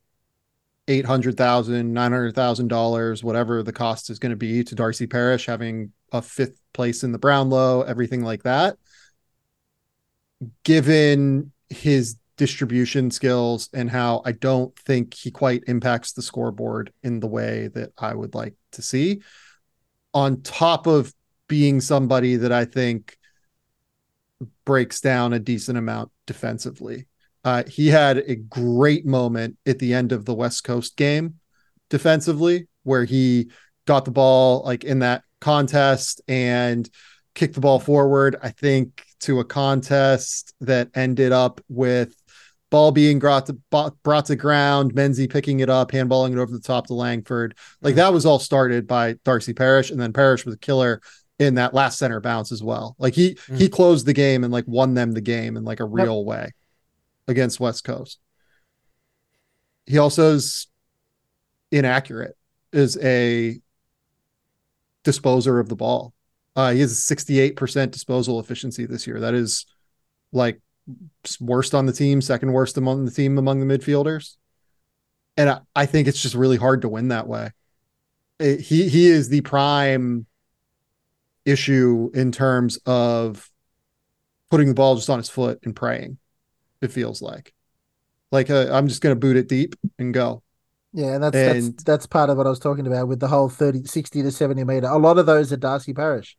[0.89, 4.75] eight hundred thousand, nine hundred thousand dollars, whatever the cost is going to be to
[4.75, 8.77] Darcy Parish having a fifth place in the Brownlow, everything like that.
[10.64, 17.20] Given his distribution skills and how I don't think he quite impacts the scoreboard in
[17.20, 19.22] the way that I would like to see.
[20.12, 21.12] On top of
[21.49, 23.16] being somebody that I think
[24.64, 27.07] breaks down a decent amount defensively.
[27.45, 31.34] Uh, he had a great moment at the end of the West Coast game
[31.89, 33.51] defensively, where he
[33.87, 36.91] got the ball like in that contest and
[37.34, 38.37] kicked the ball forward.
[38.43, 42.14] I think to a contest that ended up with
[42.77, 43.55] ball being brought to
[44.03, 47.57] brought to ground, Menzie picking it up, handballing it over the top to Langford.
[47.81, 51.01] Like that was all started by Darcy Parish, and then Parish was a killer
[51.39, 52.95] in that last center bounce as well.
[52.99, 53.57] Like he mm.
[53.57, 56.27] he closed the game and like won them the game in like a real yep.
[56.27, 56.51] way
[57.27, 58.18] against West Coast.
[59.87, 60.66] He also is
[61.72, 62.37] inaccurate
[62.72, 63.59] is a
[65.03, 66.12] disposer of the ball.
[66.55, 69.20] Uh, he has a 68% disposal efficiency this year.
[69.20, 69.64] That is
[70.31, 70.61] like
[71.41, 74.37] worst on the team, second worst among the team among the midfielders.
[75.37, 77.51] And I, I think it's just really hard to win that way.
[78.39, 80.26] It, he he is the prime
[81.45, 83.51] issue in terms of
[84.51, 86.18] putting the ball just on his foot and praying
[86.80, 87.53] it feels like.
[88.32, 90.43] Like uh, I'm just going to boot it deep and go.
[90.93, 93.28] Yeah, and that's and, that's that's part of what I was talking about with the
[93.28, 94.87] whole 30, 60 to 70 meter.
[94.87, 96.37] A lot of those are Darcy Parish.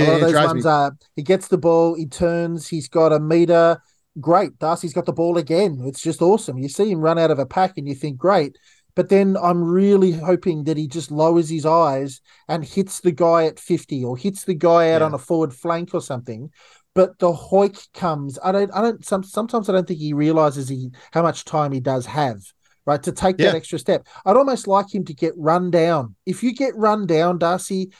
[0.00, 0.70] A lot of those ones me.
[0.70, 3.82] are he gets the ball, he turns, he's got a meter.
[4.20, 4.58] Great.
[4.58, 5.80] Darcy's got the ball again.
[5.84, 6.58] It's just awesome.
[6.58, 8.58] You see him run out of a pack and you think, great.
[8.96, 13.44] But then I'm really hoping that he just lowers his eyes and hits the guy
[13.44, 15.06] at 50 or hits the guy out yeah.
[15.06, 16.50] on a forward flank or something
[16.98, 18.40] but the hoik comes.
[18.42, 18.74] I don't.
[18.74, 19.04] I don't.
[19.04, 22.40] Some, sometimes I don't think he realizes he how much time he does have.
[22.86, 23.52] Right to take yeah.
[23.52, 24.04] that extra step.
[24.26, 26.16] I'd almost like him to get run down.
[26.26, 27.92] If you get run down, Darcy,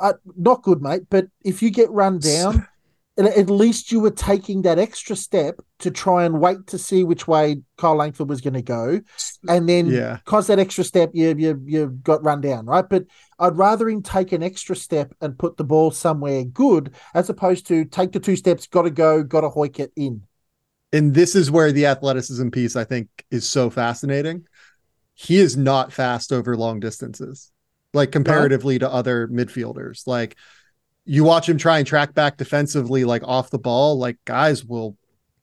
[0.00, 1.02] uh, not good, mate.
[1.10, 2.66] But if you get run down,
[3.16, 7.28] at least you were taking that extra step to try and wait to see which
[7.28, 9.00] way Kyle Langford was going to go,
[9.48, 10.18] and then yeah.
[10.24, 12.88] cause that extra step, you you you got run down, right?
[12.88, 13.04] But
[13.38, 17.66] I'd rather him take an extra step and put the ball somewhere good, as opposed
[17.68, 20.22] to take the two steps, got to go, got to hoik it in.
[20.92, 24.46] And this is where the athleticism piece I think is so fascinating.
[25.14, 27.52] He is not fast over long distances,
[27.94, 30.36] like comparatively to other midfielders, like
[31.04, 34.96] you watch him try and track back defensively, like off the ball, like guys will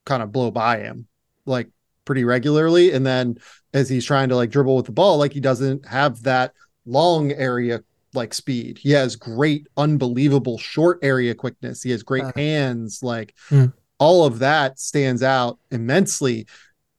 [0.05, 1.07] kind of blow by him
[1.45, 1.69] like
[2.05, 2.91] pretty regularly.
[2.91, 3.37] And then
[3.73, 6.53] as he's trying to like dribble with the ball, like he doesn't have that
[6.85, 7.83] long area
[8.13, 8.77] like speed.
[8.77, 11.81] He has great, unbelievable short area quickness.
[11.81, 13.01] He has great uh, hands.
[13.01, 13.71] Like mm.
[13.99, 16.47] all of that stands out immensely.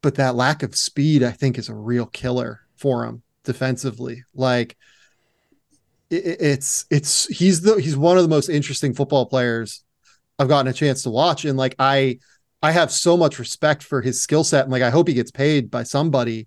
[0.00, 4.24] But that lack of speed, I think, is a real killer for him defensively.
[4.34, 4.76] Like
[6.12, 9.82] it's it's he's the he's one of the most interesting football players
[10.38, 12.18] I've gotten a chance to watch, and like I
[12.62, 15.30] I have so much respect for his skill set, and like I hope he gets
[15.30, 16.46] paid by somebody.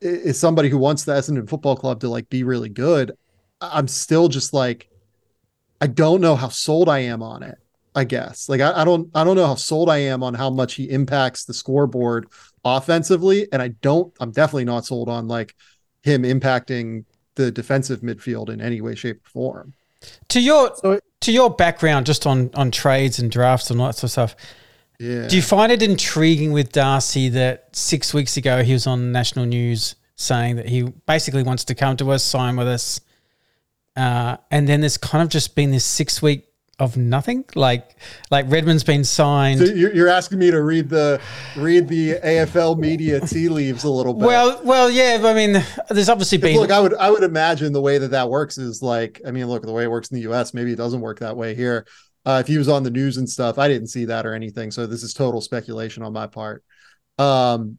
[0.00, 3.12] Is somebody who wants the Essendon Football Club to like be really good.
[3.60, 4.88] I'm still just like,
[5.80, 7.56] I don't know how sold I am on it.
[7.94, 10.50] I guess like I, I don't I don't know how sold I am on how
[10.50, 12.26] much he impacts the scoreboard
[12.64, 14.12] offensively, and I don't.
[14.20, 15.54] I'm definitely not sold on like
[16.02, 17.04] him impacting
[17.36, 19.74] the defensive midfield in any way, shape, or form.
[20.28, 23.94] To your so, to your background, just on on trades and drafts and all that
[23.94, 24.36] sort of stuff.
[24.98, 25.28] Yeah.
[25.28, 29.44] Do you find it intriguing with Darcy that six weeks ago he was on national
[29.44, 33.00] news saying that he basically wants to come to us, sign with us,
[33.96, 36.46] uh, and then there's kind of just been this six week
[36.78, 37.44] of nothing?
[37.54, 37.96] Like
[38.30, 39.60] like redmond's been signed.
[39.60, 41.20] So you're asking me to read the
[41.56, 44.26] read the afl media tea leaves a little bit.
[44.26, 47.80] Well well yeah i mean there's obviously been look i would i would imagine the
[47.80, 50.30] way that that works is like i mean look the way it works in the
[50.30, 51.86] us maybe it doesn't work that way here.
[52.24, 54.70] Uh, if he was on the news and stuff i didn't see that or anything.
[54.70, 56.62] So this is total speculation on my part.
[57.18, 57.78] Um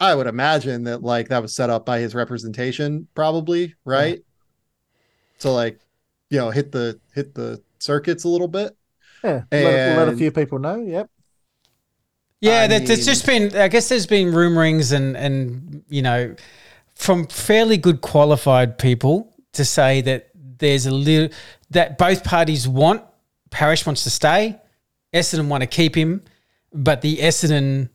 [0.00, 4.18] i would imagine that like that was set up by his representation probably right?
[4.18, 5.38] Yeah.
[5.38, 5.80] so like
[6.30, 8.76] you know hit the hit the circuits a little bit.
[9.22, 10.76] Yeah, let, let, a few people know.
[10.76, 11.10] Yep.
[12.40, 13.56] Yeah, that, there's just been.
[13.56, 16.36] I guess there's been rumorings and and you know,
[16.94, 21.36] from fairly good qualified people to say that there's a little
[21.70, 23.02] that both parties want.
[23.50, 24.60] Parish wants to stay.
[25.12, 26.22] Essendon want to keep him,
[26.72, 27.88] but the Essendon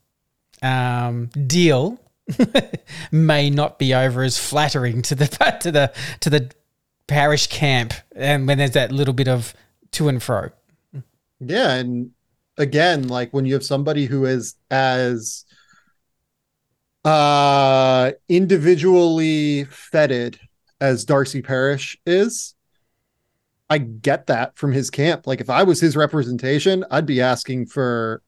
[0.62, 2.00] um, deal
[3.12, 5.28] may not be over as flattering to the
[5.62, 6.52] to the to the
[7.08, 9.54] parish camp, and when there's that little bit of
[9.94, 10.50] to and fro.
[11.40, 12.12] Yeah, and
[12.58, 15.46] again, like when you have somebody who is as
[17.06, 20.40] uh individually feted
[20.80, 22.56] as Darcy Parish is,
[23.70, 25.28] I get that from his camp.
[25.28, 28.22] Like if I was his representation, I'd be asking for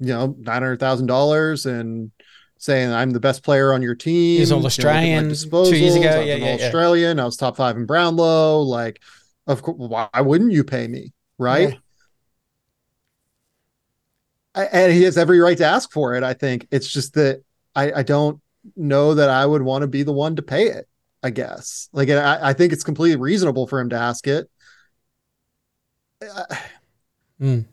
[0.00, 2.10] you know nine hundred thousand dollars and
[2.58, 4.38] saying I'm the best player on your team.
[4.38, 6.20] He's all Australian two years ago.
[6.20, 7.16] Yeah, yeah, Australian.
[7.18, 7.22] Yeah.
[7.22, 8.60] I was top five in Brownlow.
[8.60, 9.02] Like,
[9.46, 11.12] of course, why wouldn't you pay me?
[11.38, 11.70] Right.
[11.70, 11.78] Yeah
[14.56, 16.22] and he has every right to ask for it.
[16.22, 17.42] I think it's just that
[17.74, 18.40] I, I don't
[18.74, 20.88] know that I would want to be the one to pay it.
[21.22, 24.48] I guess like I, I think it's completely reasonable for him to ask it.
[27.40, 27.64] mm.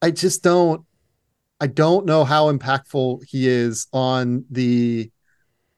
[0.00, 0.84] I just don't.
[1.58, 5.10] I don't know how impactful he is on the.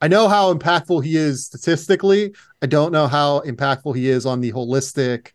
[0.00, 2.34] I know how impactful he is statistically.
[2.62, 5.32] I don't know how impactful he is on the holistic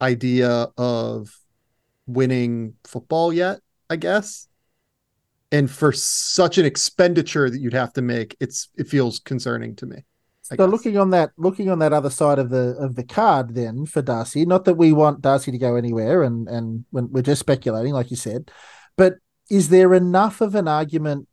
[0.00, 1.36] idea of
[2.06, 3.60] winning football yet.
[3.90, 4.48] I guess.
[5.50, 9.86] And for such an expenditure that you'd have to make, it's it feels concerning to
[9.86, 10.04] me.
[10.50, 10.70] I so guess.
[10.70, 14.02] looking on that looking on that other side of the of the card then for
[14.02, 18.10] Darcy, not that we want Darcy to go anywhere and and we're just speculating, like
[18.10, 18.50] you said,
[18.96, 19.14] but
[19.50, 21.26] is there enough of an argument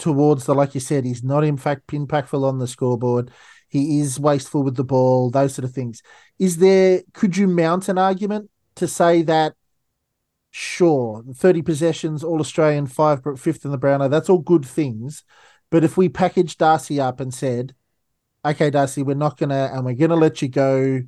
[0.00, 3.30] towards the like you said, he's not in fact impactful on the scoreboard.
[3.68, 6.02] He is wasteful with the ball, those sort of things.
[6.38, 9.54] Is there could you mount an argument to say that
[10.50, 15.24] sure, 30 possessions, all Australian, five, fifth in the Brownlow, that's all good things.
[15.70, 17.74] But if we packaged Darcy up and said,
[18.44, 21.02] okay, Darcy, we're not to, and we're to let you go.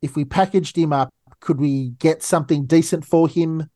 [0.00, 3.68] If we packaged him up, could we get something decent for him?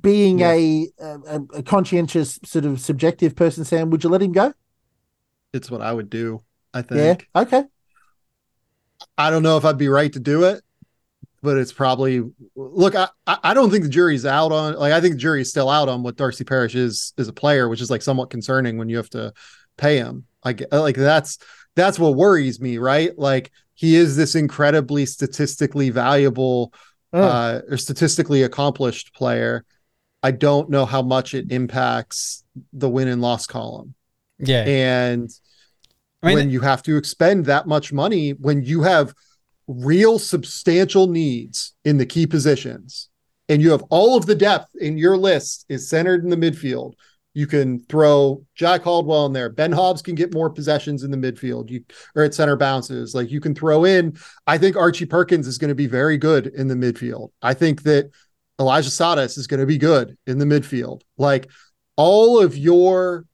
[0.00, 0.52] Being yeah.
[0.52, 4.52] a, a, a conscientious, sort of subjective person, Sam, would you let him go?
[5.52, 6.40] It's what I would do.
[6.74, 7.28] I think.
[7.34, 7.42] Yeah.
[7.42, 7.64] Okay.
[9.16, 10.62] I don't know if I'd be right to do it
[11.42, 12.22] but it's probably
[12.56, 12.94] look.
[12.94, 15.88] I I don't think the jury's out on like I think the jury's still out
[15.88, 18.96] on what Darcy Parish is as a player, which is like somewhat concerning when you
[18.96, 19.32] have to
[19.76, 20.24] pay him.
[20.44, 21.38] Like like that's
[21.76, 23.16] that's what worries me, right?
[23.16, 26.72] Like he is this incredibly statistically valuable
[27.12, 27.22] oh.
[27.22, 29.64] uh, or statistically accomplished player.
[30.22, 33.94] I don't know how much it impacts the win and loss column.
[34.38, 35.30] Yeah, and
[36.22, 39.14] I mean, when you have to expend that much money, when you have
[39.66, 43.10] real substantial needs in the key positions
[43.48, 46.94] and you have all of the depth in your list is centered in the midfield
[47.38, 49.48] you can throw Jack Caldwell in there.
[49.48, 51.70] Ben Hobbs can get more possessions in the midfield.
[51.70, 51.84] You
[52.16, 53.14] or at center bounces.
[53.14, 54.18] Like you can throw in.
[54.48, 57.30] I think Archie Perkins is going to be very good in the midfield.
[57.40, 58.10] I think that
[58.60, 61.02] Elijah Tsatas is going to be good in the midfield.
[61.16, 61.48] Like
[61.96, 63.24] all of your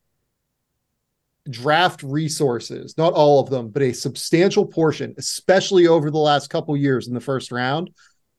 [1.48, 6.76] draft resources, not all of them, but a substantial portion, especially over the last couple
[6.76, 7.90] years in the first round,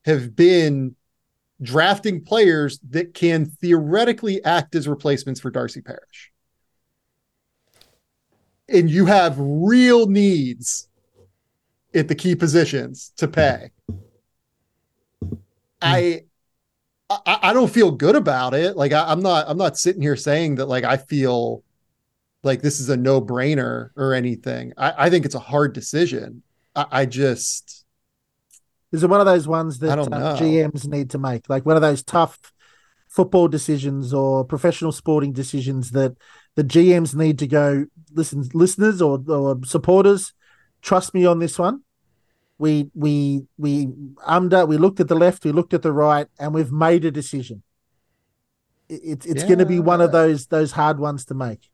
[0.04, 0.94] have been
[1.62, 6.32] drafting players that can theoretically act as replacements for Darcy Parish.
[8.68, 10.88] And you have real needs
[11.94, 13.70] at the key positions to pay.
[15.80, 16.25] I
[17.08, 18.76] I, I don't feel good about it.
[18.76, 21.62] Like I, I'm not I'm not sitting here saying that like I feel
[22.42, 24.72] like this is a no brainer or anything.
[24.76, 26.42] I, I, think it's a hard decision.
[26.74, 27.84] I, I just
[28.92, 31.82] is it one of those ones that uh, GMs need to make, like one of
[31.82, 32.52] those tough
[33.08, 36.16] football decisions or professional sporting decisions that
[36.54, 40.32] the GMs need to go listen, listeners or, or supporters,
[40.82, 41.82] trust me on this one.
[42.58, 43.88] We we we
[44.24, 47.10] under we looked at the left, we looked at the right, and we've made a
[47.10, 47.62] decision.
[48.88, 49.48] It's it's yeah.
[49.48, 51.68] going to be one of those those hard ones to make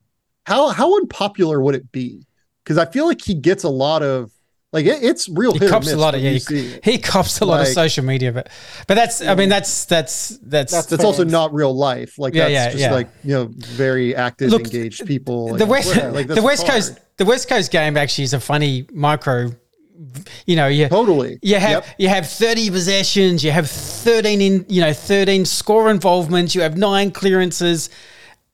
[0.44, 2.26] how how unpopular would it be?
[2.62, 4.32] Because I feel like he gets a lot of
[4.72, 5.52] like it, it's real.
[5.52, 6.30] He cops a lot of yeah.
[6.30, 8.48] He, he, cops a lot like, of social media, but
[8.86, 12.18] but that's I mean that's that's that's that's, that's also not real life.
[12.18, 12.92] Like yeah, that's yeah, just yeah.
[12.92, 15.54] like you know very active, Look, engaged people.
[15.56, 19.50] The West like, the West Coast the West Coast game actually is a funny micro
[20.46, 21.86] you know, you totally you have yep.
[21.98, 26.76] you have 30 possessions, you have 13 in you know, 13 score involvements, you have
[26.76, 27.90] nine clearances,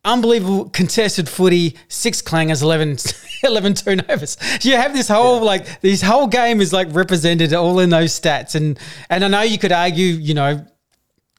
[0.04, 2.98] unbelievable contested footy, six clangers, 11,
[3.44, 4.36] 11 turnovers.
[4.62, 5.42] You have this whole yeah.
[5.42, 8.78] like this whole game is like represented all in those stats, and
[9.10, 10.66] and I know you could argue, you know,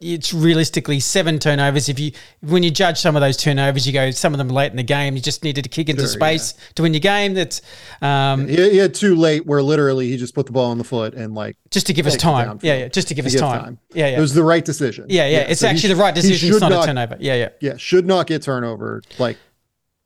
[0.02, 1.89] it's realistically seven turnovers.
[1.89, 4.72] If you when you judge some of those turnovers, you go some of them late
[4.72, 5.16] in the game.
[5.16, 7.34] You just needed to kick into Sure, space to win your game.
[7.34, 7.62] That's
[8.02, 10.86] um, He, he had two late where literally he just put the ball on the
[10.86, 12.60] foot and like just to give us time.
[12.62, 13.62] Yeah, yeah, just to give to us give time.
[13.62, 13.80] time.
[13.93, 14.18] Yeah, yeah.
[14.18, 15.08] It was the right decision.
[15.10, 15.39] yeah, yeah.
[15.39, 16.50] It's so actually sh- the right decision.
[16.50, 17.18] It's should not, a turnover.
[17.20, 17.50] Yeah, yeah.
[17.60, 19.38] Yeah, should not get turnover like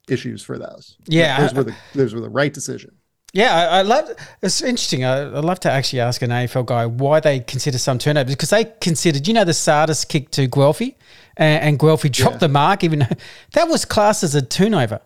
[0.10, 0.98] issues for those.
[1.06, 2.96] Yeah, those I- were the those were the right decision.
[3.34, 4.12] Yeah, I, I love.
[4.44, 5.04] It's interesting.
[5.04, 8.52] I, I'd love to actually ask an AFL guy why they consider some turnovers because
[8.52, 10.96] they considered, you know, the Tsatas kick to Guelfi,
[11.38, 12.40] and, and Guelfi dropped Yeah.
[12.40, 13.08] the mark, even though
[13.54, 15.02] that was classed as a turnover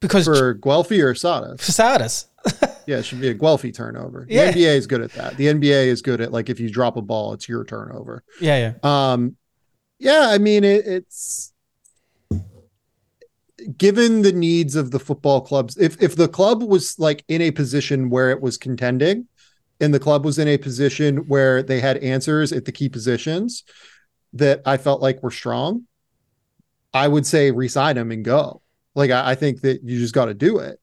[0.00, 2.26] because for, Guelfi or for Tsatas.
[2.86, 4.24] yeah, it should be a Guelfi turnover.
[4.26, 4.50] The Yeah.
[4.52, 5.36] NBA is good at that.
[5.36, 8.24] The NBA is good at like if you drop a ball, it's your turnover.
[8.40, 9.36] yeah, yeah, Um,
[9.98, 11.51] yeah, I mean it, it's
[13.76, 15.76] given the needs of the football clubs.
[15.76, 19.26] If if the club was like in a position where it was contending,
[19.80, 23.64] and the club was in a position where they had answers at the key positions
[24.32, 25.86] that I felt like were strong,
[26.94, 28.62] I would say resign them and go.
[28.94, 30.80] Like I, I think that you just got to do it.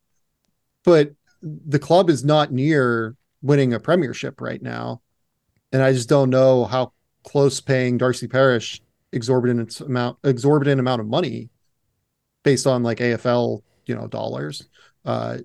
[0.84, 1.12] But
[1.42, 5.02] the club is not near winning a premiership right now,
[5.72, 11.08] and I just don't know how close paying Darcy Parish exorbitant amount exorbitant amount of
[11.08, 11.50] money
[12.44, 14.68] based on like AFL, you know, dollars
[15.06, 15.38] uh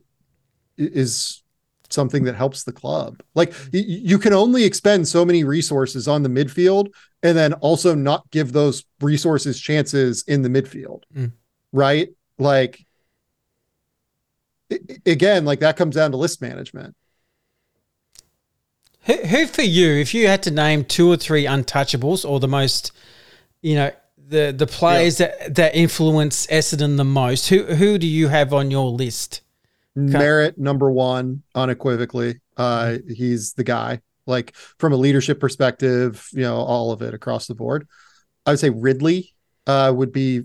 [0.77, 1.43] is
[1.91, 3.23] something that helps the club.
[3.35, 6.89] Like y- you can only expend so many resources on the midfield
[7.23, 11.03] and then also not give those resources chances in the midfield.
[11.15, 11.33] Mm.
[11.73, 12.09] Right?
[12.39, 12.85] Like
[14.73, 16.97] i- again, like that comes down to list management.
[19.03, 22.49] Who, who for you, if you had to name two or three untouchables or the
[22.49, 22.93] most,
[23.61, 23.91] you know,
[24.29, 28.71] the the players that that influence Essendon the most, who who do you have on
[28.71, 29.43] your list?
[29.97, 32.41] Merrett number one, unequivocally.
[32.57, 34.01] Uh, he's the guy.
[34.27, 37.87] Like from a leadership perspective, you know, all of it across the board.
[38.47, 39.35] I would say Ridley
[39.67, 40.43] uh, would be.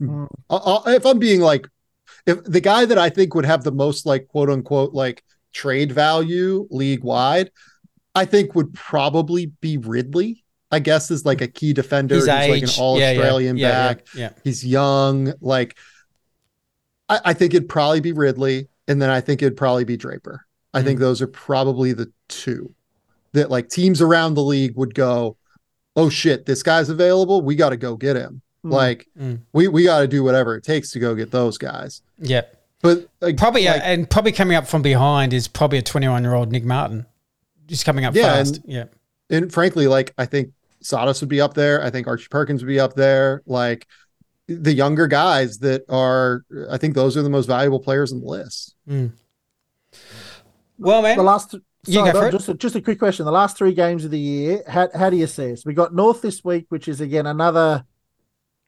[0.00, 0.26] Mm.
[0.48, 0.56] I-
[0.86, 1.68] I- if I'm being like,
[2.26, 5.92] if the guy that I think would have the most like quote unquote like trade
[5.92, 7.50] value league wide,
[8.14, 10.42] I think would probably be Ridley.
[10.70, 12.14] I guess is like a key defender.
[12.14, 14.06] He's like an all Australian yeah, yeah, back.
[14.14, 15.32] Yeah, He's young.
[15.40, 15.76] Like,
[17.08, 20.46] I, I think it'd probably be Ridley, and then I think it'd probably be Draper.
[20.72, 20.84] I Mm.
[20.84, 22.72] think those are probably the two
[23.32, 25.36] that like teams around the league would go,
[25.96, 27.42] "Oh shit, this guy's available.
[27.42, 28.72] We got to go get him." Mm.
[28.72, 29.40] Like, Mm.
[29.52, 32.02] we we got to do whatever it takes to go get those guys.
[32.18, 32.42] yeah.
[32.82, 36.32] But like, Probably, like, and probably coming up from behind is probably a 21 year
[36.32, 37.04] old Nic Martin,
[37.66, 38.56] just coming up Yeah, fast.
[38.56, 38.84] and- yeah,
[39.28, 40.52] and frankly, like I think
[40.82, 41.82] Tsatas would be up there.
[41.84, 43.42] I think Archie Perkins would be up there.
[43.46, 43.86] Like
[44.48, 48.26] the younger guys that are, I think those are the most valuable players on the
[48.26, 48.74] list.
[50.78, 51.54] well, man, The last,
[51.86, 52.32] You sorry, go for Don, it.
[52.32, 53.24] just a, just a quick question.
[53.26, 55.64] The last three games of the year, how, how do you see us?
[55.64, 57.84] We got North this week, which is again another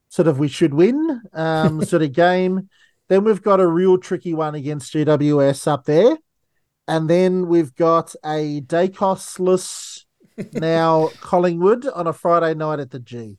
[0.09, 2.69] sort of we should win um, sort of game.
[3.09, 6.17] Then we've got a real tricky one against GWS up there,
[6.87, 9.92] and then we've got a Daicos-less
[10.53, 13.39] now Collingwood on a Friday night at the G.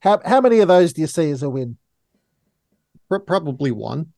[0.00, 1.76] How how many of those do you see as a win?
[3.08, 4.12] Probably one.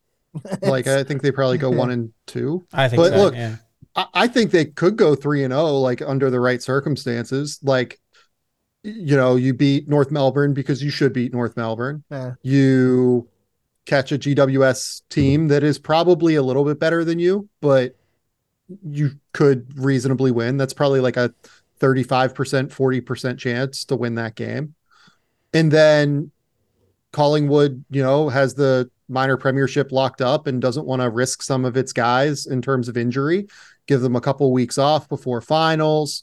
[0.62, 2.66] Like I think they probably go one and two.
[2.72, 3.16] I think but so.
[3.16, 3.56] look, yeah.
[3.94, 7.58] I, I think they could go three and zero, like under the right circumstances.
[7.62, 8.00] Like,
[8.82, 12.04] you know, you beat North Melbourne because you should beat North Melbourne.
[12.10, 12.34] Yeah.
[12.42, 13.28] You
[13.86, 17.96] catch a GWS team that is probably a little bit better than you, but
[18.84, 20.56] you could reasonably win.
[20.56, 21.34] That's probably like a
[21.80, 24.74] 35%, 40% chance to win that game.
[25.52, 26.30] And then
[27.12, 31.64] Collingwood, you know, has the minor premiership locked up and doesn't want to risk some
[31.64, 33.48] of its guys in terms of injury.
[33.86, 36.22] Give them a couple weeks off before finals.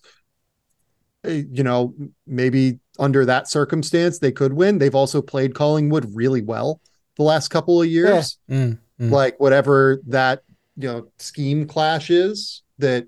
[1.26, 1.94] Eh, You know,
[2.26, 4.78] maybe under that circumstance, they could win.
[4.78, 6.80] They've also played Collingwood really well
[7.18, 8.38] the last couple of years.
[8.50, 9.12] Mm, mm.
[9.12, 10.44] Like whatever that,
[10.78, 13.08] you know, scheme clash is that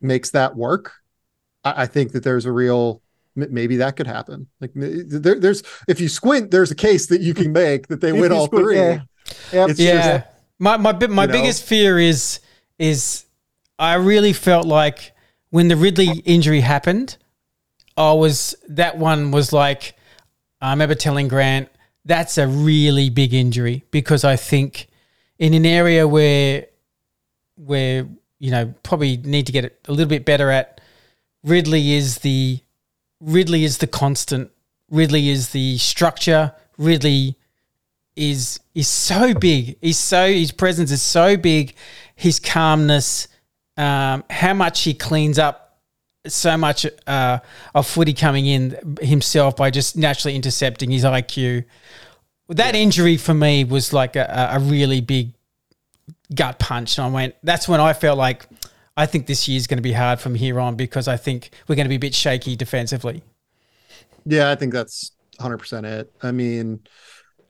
[0.00, 0.92] makes that work.
[1.66, 3.02] I, I think that there's a real
[3.34, 4.46] maybe that could happen.
[4.60, 8.12] Like there, there's if you squint, there's a case that you can make that they
[8.12, 8.76] win all squint, three.
[8.76, 9.00] yeah.
[9.52, 9.70] Yep.
[9.76, 10.18] Yeah.
[10.18, 10.26] just-
[10.58, 11.32] my my bi- my you know?
[11.32, 12.40] biggest fear is
[12.78, 13.26] is
[13.78, 15.12] I really felt like
[15.50, 17.18] when the Ridley injury happened,
[17.96, 19.94] I was that one was like
[20.62, 21.68] I remember telling Grant
[22.06, 24.86] that's a really big injury because I think
[25.38, 26.66] in an area where
[27.56, 30.75] where you know probably need to get it a little bit better at
[31.46, 32.60] Ridley is the
[33.20, 34.50] Ridley is the constant.
[34.90, 36.52] Ridley is the structure.
[36.76, 37.36] Ridley
[38.16, 39.78] is is so big.
[39.80, 41.74] He's so his presence is so big.
[42.16, 43.28] His calmness,
[43.76, 45.78] um, how much he cleans up
[46.26, 47.38] so much uh,
[47.74, 51.64] of footy coming in himself by just naturally intercepting his IQ.
[52.48, 55.34] That injury for me was like a, a really big
[56.34, 56.98] gut punch.
[56.98, 58.46] And I went, that's when I felt like
[58.96, 61.76] I think this year's going to be hard from here on because I think we're
[61.76, 63.22] going to be a bit shaky defensively.
[64.24, 66.12] Yeah, I think that's 100% it.
[66.22, 66.80] I mean,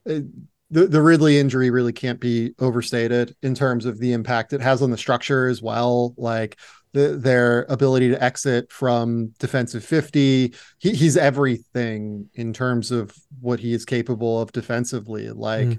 [0.05, 0.25] it,
[0.71, 4.83] the, the Ridley injury really can't be overstated in terms of the impact it has
[4.83, 6.15] on the structure as well.
[6.17, 6.59] Like
[6.93, 10.55] the, their ability to exit from defensive 50.
[10.79, 15.31] He, he's everything in terms of what he is capable of defensively.
[15.31, 15.79] Like, mm.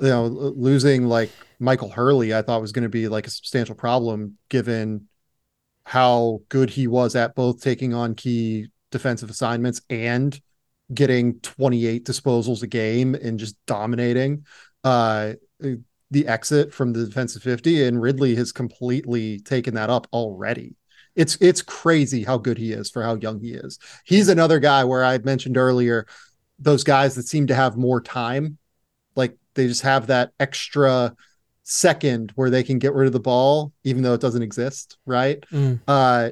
[0.00, 3.74] You know, losing like Michael Hurley, I thought was going to be like a substantial
[3.74, 5.08] problem given
[5.84, 10.40] how good he was at both taking on key defensive assignments and
[10.92, 14.44] getting 28 disposals a game and just dominating
[14.84, 15.32] uh,
[16.10, 20.74] the exit from the defensive 50 and Ridley has completely taken that up already.
[21.16, 23.78] It's it's crazy how good he is for how young he is.
[24.04, 26.06] He's another guy where I mentioned earlier
[26.58, 28.58] those guys that seem to have more time
[29.54, 31.14] they just have that extra
[31.62, 35.40] second where they can get rid of the ball even though it doesn't exist, right?
[35.52, 35.80] Mm.
[35.86, 36.30] Uh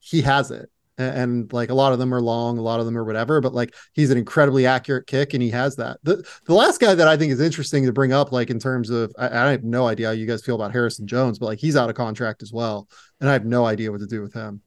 [0.00, 2.86] he has it and, and, like a lot of them are long, a lot of
[2.86, 5.98] them are whatever, but like he's an incredibly accurate kick and he has that.
[6.02, 8.90] The the last guy that I think is interesting to bring up, like in terms
[8.90, 11.58] of I, I have no idea how you guys feel about Harrison Jones, but like
[11.58, 12.88] he's out of contract as well,
[13.20, 14.62] and I have no idea what to do with him.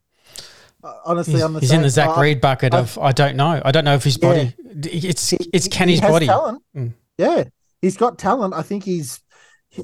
[0.83, 1.77] Uh, honestly, he's, I'm the he's same.
[1.77, 3.61] in the Zach uh, Reid bucket I, of I don't know.
[3.63, 4.53] I don't know if his body.
[4.57, 4.89] Yeah.
[4.91, 6.25] It's it's Kenny's body.
[6.25, 6.61] Talent.
[6.75, 6.93] Mm.
[7.17, 7.45] Yeah,
[7.81, 8.53] he's got talent.
[8.53, 9.21] I think he's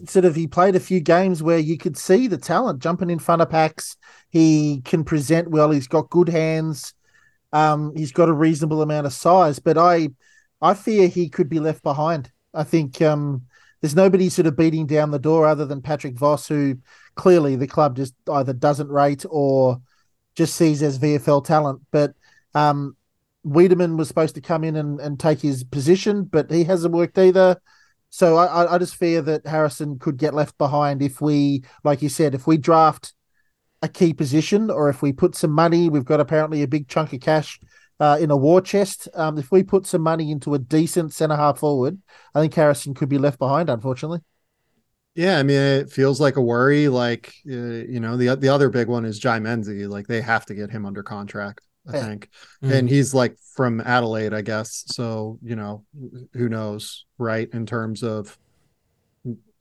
[0.07, 3.19] sort of he played a few games where you could see the talent jumping in
[3.19, 3.97] front of packs.
[4.29, 5.71] He can present well.
[5.71, 6.93] He's got good hands.
[7.51, 10.09] Um, he's got a reasonable amount of size, but I,
[10.61, 12.31] I fear he could be left behind.
[12.53, 13.43] I think um,
[13.81, 16.77] there's nobody sort of beating down the door other than Patrick Voss, who
[17.15, 19.81] clearly the club just either doesn't rate or
[20.35, 21.81] just sees as VFL talent.
[21.91, 22.13] But
[22.55, 22.95] um,
[23.45, 27.19] Weideman was supposed to come in and, and take his position, but he hasn't worked
[27.19, 27.61] either.
[28.13, 32.09] So I, I just fear that Harrison could get left behind if we, like you
[32.09, 33.11] said, if we draft
[33.81, 37.11] a key position or if we put some money, we've got apparently a big chunk
[37.13, 37.59] of cash
[37.99, 39.07] uh, in a war chest.
[39.15, 41.99] Um, if we put some money into a decent centre half forward,
[42.35, 44.19] I think Harrison could be left behind, unfortunately.
[45.15, 46.89] Yeah, I mean, it feels like a worry.
[46.89, 49.89] Like, uh, you know, the the other big one is Jye Menzie.
[49.89, 51.61] Like, they have to get him under contract.
[51.91, 52.05] I yeah.
[52.05, 52.29] think.
[52.63, 52.73] Mm-hmm.
[52.73, 54.83] And he's like from Adelaide, I guess.
[54.87, 55.83] So, you know,
[56.33, 57.49] who knows, right?
[57.53, 58.37] In terms of,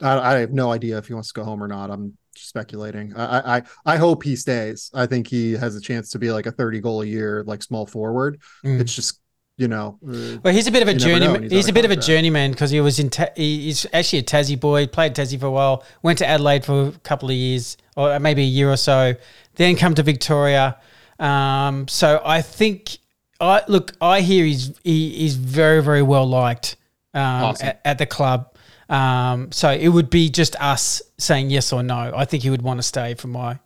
[0.01, 1.91] I, I have no idea if he wants to go home or not.
[1.91, 3.15] I'm speculating.
[3.17, 4.91] I, I, I hope he stays.
[4.95, 7.63] I think he has a chance to be like a 30 goal a year, like
[7.63, 8.41] small forward.
[8.65, 8.81] Mm.
[8.81, 9.21] It's just,
[9.59, 9.99] you know.
[10.01, 11.43] Well, he's a bit of a journeyman.
[11.45, 11.99] He's, he's a bit contract.
[11.99, 13.11] of a journeyman because he was in.
[13.11, 14.87] Ta- he's actually a Tassie boy.
[14.87, 15.85] Played Tassie for a while.
[16.03, 19.15] Went to Adelaide for a couple of years, or maybe a year or so.
[19.57, 20.79] Then come to Victoria
[21.19, 22.99] um, so I think
[23.41, 23.93] I look.
[24.01, 26.77] I hear he's he, he's very very well liked
[27.15, 27.69] um, awesome.
[27.69, 28.55] at, at, the club.
[28.89, 32.13] Um, so it would be just us saying yes or no.
[32.15, 33.59] I think he would want to stay for my.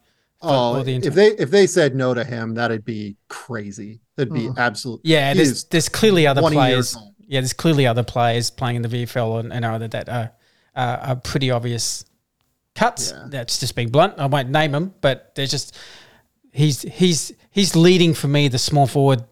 [0.43, 4.01] oh, the if they if they said no to him, that'd be crazy.
[4.17, 4.59] That'd be mm.
[4.59, 5.01] absolute.
[5.05, 6.97] Yeah, there's there's clearly other players.
[7.29, 10.31] Yeah, there's clearly other players playing in the VFL and, and other that are,
[10.77, 12.05] uh, are pretty obvious
[12.77, 13.11] cuts.
[13.11, 13.27] Yeah.
[13.29, 14.15] That's just being blunt.
[14.19, 15.77] I won't name them, but they're just
[16.57, 19.25] he's he's he's leading for me the small forward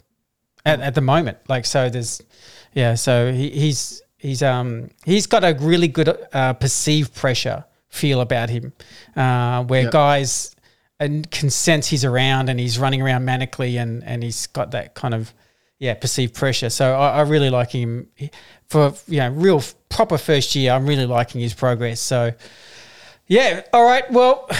[0.64, 1.38] at, at the moment.
[1.48, 2.22] Like so, there's
[2.72, 2.94] yeah.
[2.94, 8.50] So he, he's he's um he's got a really good uh, perceived pressure feel about
[8.50, 8.72] him,
[9.16, 9.92] uh, where yep.
[9.92, 10.54] guys
[11.00, 14.94] and can sense he's around and he's running around manically and and he's got that
[14.94, 15.32] kind of
[15.78, 16.70] yeah perceived pressure.
[16.70, 18.08] So I, I really like him
[18.68, 20.72] for you know real proper first year.
[20.72, 22.00] I'm really liking his progress.
[22.00, 22.32] So.
[23.26, 23.62] Yeah.
[23.72, 24.10] All right.
[24.10, 24.50] Well,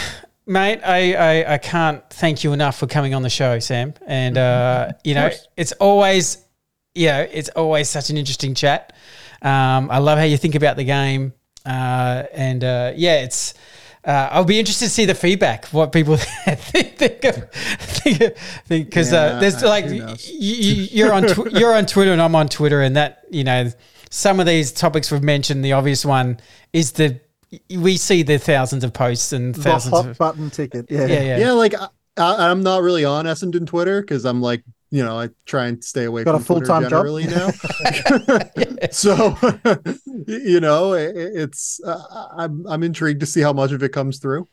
[0.47, 3.95] Mate, I, I, I, can't thank you enough for coming on the show, Sam.
[4.07, 6.45] And uh, you know, it's always
[6.95, 8.93] yeah, it's always such an interesting chat.
[9.43, 11.33] Um, I love how you think about the game,
[11.67, 13.55] uh, and uh, yeah, it's.
[14.07, 19.17] Uh, I'll be interested to see the feedback, what people think of, think because uh,
[19.33, 19.87] yeah, there's like
[20.29, 23.71] you, are on tw- you're on Twitter and I'm on Twitter, and that you know
[24.11, 25.65] some of these topics we've mentioned.
[25.65, 26.39] The obvious one
[26.75, 27.19] is the
[27.71, 30.87] we see the thousands of posts and thousands the hot of button ticket.
[30.91, 31.39] Yeah, yeah, yeah.
[31.39, 31.75] yeah like
[32.17, 35.83] I, am not really on Essendon Twitter because I'm like, you know, I try and
[35.83, 37.51] stay away Got from a full time job now.
[38.93, 39.37] so,
[40.27, 44.19] you know, it, it's uh, I'm I'm intrigued to see how much of it comes
[44.19, 44.47] through.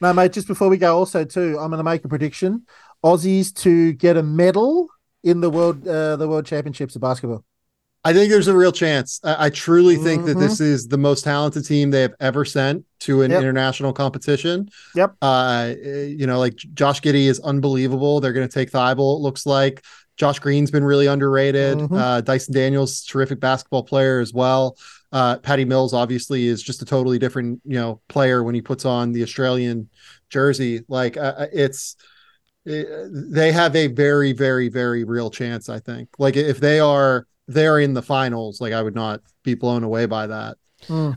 [0.00, 0.32] no, mate.
[0.32, 2.66] Just before we go, also too, I'm going to make a prediction:
[3.04, 4.88] Aussies to get a medal
[5.22, 7.44] in the world uh, the World Championships of basketball.
[8.02, 9.20] I think there's a real chance.
[9.22, 10.40] I, I truly think that Mhm.
[10.40, 13.40] this is the most talented team they have ever sent to an Yep.
[13.40, 14.68] international competition.
[14.94, 15.16] Yep.
[15.20, 18.20] Uh, you know, like Josh Giddey is unbelievable.
[18.20, 19.84] They're going to take Thybulle, it looks like.
[20.16, 21.78] Josh Green's been really underrated.
[21.78, 21.98] Mhm.
[21.98, 24.76] Uh, Dyson Daniels, terrific basketball player as well.
[25.12, 28.84] Uh, Patty Mills obviously is just a totally different, you know, player when he puts
[28.84, 29.88] on the Australian
[30.30, 30.82] jersey.
[30.88, 31.96] Like uh, it's,
[32.64, 35.68] it- they have a very, very, very real chance.
[35.68, 36.08] I think.
[36.18, 38.60] Like if they are, they're in the finals.
[38.60, 40.56] Like I would not be blown away by that.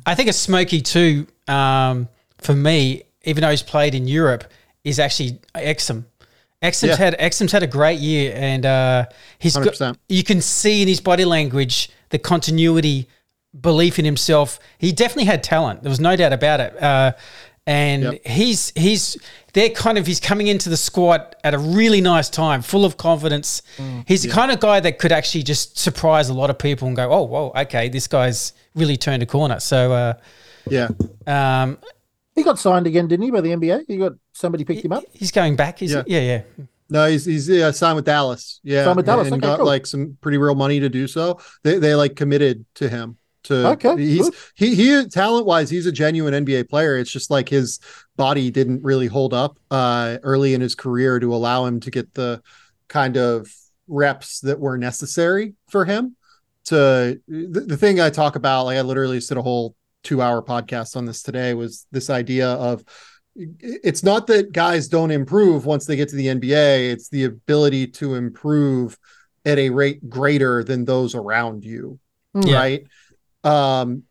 [0.05, 4.43] I think a smoky too um, for me, even though he's played in Europe,
[4.83, 6.03] is actually Exum.
[6.61, 6.95] Exum's Yeah.
[6.97, 9.05] had Exum's had a great year, and uh,
[9.39, 9.97] he's got, 100%.
[10.09, 13.07] you can see in his body language the continuity,
[13.59, 14.59] belief in himself.
[14.77, 15.83] He definitely had talent.
[15.83, 16.81] There was no doubt about it.
[16.83, 17.11] Uh,
[17.65, 18.25] and Yep.
[18.27, 19.17] he's he's
[19.53, 22.97] they're kind of he's coming into the squad at a really nice time, full of
[22.97, 23.61] confidence.
[23.77, 24.03] Mm.
[24.07, 26.97] he's the kind of guy that could actually just surprise a lot of people and
[26.97, 29.91] go, "Oh, whoa, okay, this guy's really turned a corner." So.
[29.93, 30.13] Uh,
[30.69, 30.89] Yeah.
[31.27, 31.77] um,
[32.35, 33.83] He got signed again, didn't he, by the NBA?
[33.87, 35.03] He got somebody picked him up.
[35.13, 35.81] he's going back.
[35.83, 36.03] Is Yeah.
[36.07, 36.19] yeah.
[36.19, 36.65] yeah, yeah.
[36.89, 38.59] No, he's he's uh, signed with Dallas.
[38.63, 39.65] Yeah, Signed with Dallas, and okay, got cool.
[39.65, 41.39] like some pretty real money to do so.
[41.63, 43.17] They they like committed to him.
[43.43, 46.97] To Okay, he's he he talent wise, he's a genuine NBA player.
[46.97, 47.79] It's just like his
[48.15, 52.13] body didn't really hold up uh early in his career to allow him to get
[52.13, 52.41] the
[52.87, 53.51] kind of
[53.87, 56.15] reps that were necessary for him.
[56.65, 60.41] To the, the thing I talk about, like I literally did a whole two hour
[60.41, 62.83] podcast on this today, was this idea of
[63.35, 67.87] it's not that guys don't improve once they get to the NBA, it's the ability
[67.87, 68.97] to improve
[69.45, 71.99] at a rate greater than those around you.
[72.33, 72.57] Yeah.
[72.57, 72.87] Right.
[73.43, 74.03] Um,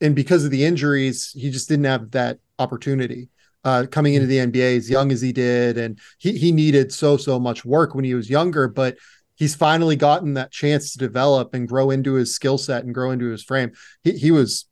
[0.00, 3.28] and because of the injuries, he just didn't have that opportunity.
[3.62, 7.18] Uh, coming into the NBA as young as he did, and he he needed so
[7.18, 8.96] so much work when he was younger, but
[9.34, 13.10] he's finally gotten that chance to develop and grow into his skill set and grow
[13.10, 13.72] into his frame.
[14.02, 14.64] He he was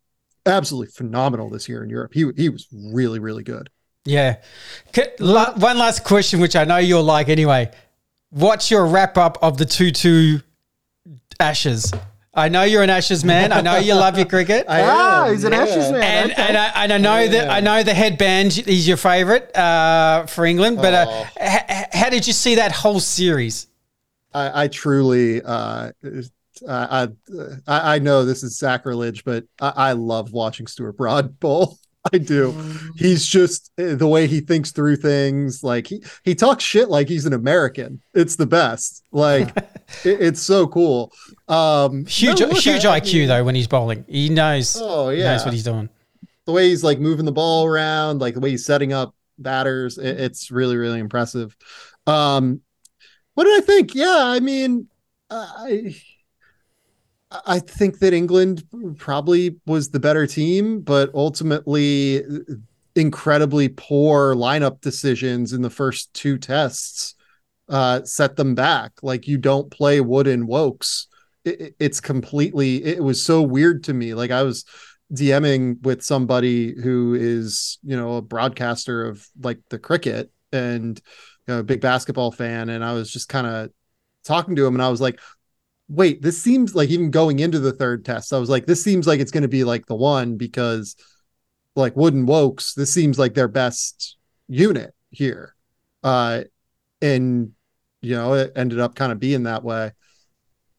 [0.47, 2.13] absolutely phenomenal this year in Europe.
[2.15, 3.69] He he was really really good.
[4.07, 4.37] Yeah.
[5.19, 7.71] One last question, which I know you'll like anyway.
[8.31, 10.41] What's your wrap up of the 2 2
[11.41, 11.93] Ashes?
[12.35, 13.53] I know you're an Ashes man.
[13.53, 14.67] I know you love your cricket.
[14.69, 15.63] I ah, am, he's an yeah.
[15.63, 16.03] Ashes man.
[16.03, 16.43] and, okay.
[16.43, 20.45] and, I, and I know that I know the headband is your favorite uh, for
[20.45, 21.27] England, but uh, Oh.
[21.41, 23.67] h- h- how did you see that whole series?
[24.35, 25.91] I, I truly, uh,
[26.69, 27.09] I,
[27.67, 31.79] I, I know this is sacrilege, but I, I love watching Stuart Broad bowl.
[32.13, 32.53] I do.
[32.97, 35.65] He's just uh, the way he thinks through things.
[35.65, 38.01] Like he he talks shit like he's an American.
[38.15, 39.03] It's the best.
[39.13, 39.55] Like
[40.05, 41.13] it, it's so cool.
[41.49, 44.05] Um, Huge, no, look, huge I- IQ though when he's bowling.
[44.09, 44.77] He knows.
[44.81, 45.89] Oh yeah, knows what he's doing.
[46.45, 49.99] the way he's like moving the ball around, like the way he's setting up batters,
[49.99, 51.57] it- it's really, really impressive.
[52.07, 52.61] Um,
[53.35, 53.95] what did I think?
[53.95, 54.89] Yeah, I mean,
[55.31, 55.95] I
[57.47, 58.65] I think that England
[58.97, 62.23] probably was the better team, but ultimately
[62.95, 67.15] incredibly poor lineup decisions in the first two tests
[67.69, 68.93] uh, set them back.
[69.03, 71.07] Like you don't play Wood and Woakes.
[71.49, 72.85] It, it- it's completely.
[72.85, 74.15] It was so weird to me.
[74.15, 74.65] Like I was
[75.13, 81.01] DMing with somebody who is, you know, a broadcaster of like the cricket and
[81.47, 83.71] you know, a big basketball fan, and I was just kind of
[84.25, 85.21] talking to him, and I was like,
[85.89, 89.07] "Wait, this seems like even going into the third test, I was like, this seems
[89.07, 90.97] like it's going to be like the one because
[91.77, 94.17] like Wood and Woakes, this seems like their best
[94.49, 95.55] unit here,
[96.03, 96.43] uh,
[97.03, 97.53] and
[98.03, 99.93] you know, it ended up kind of being that way.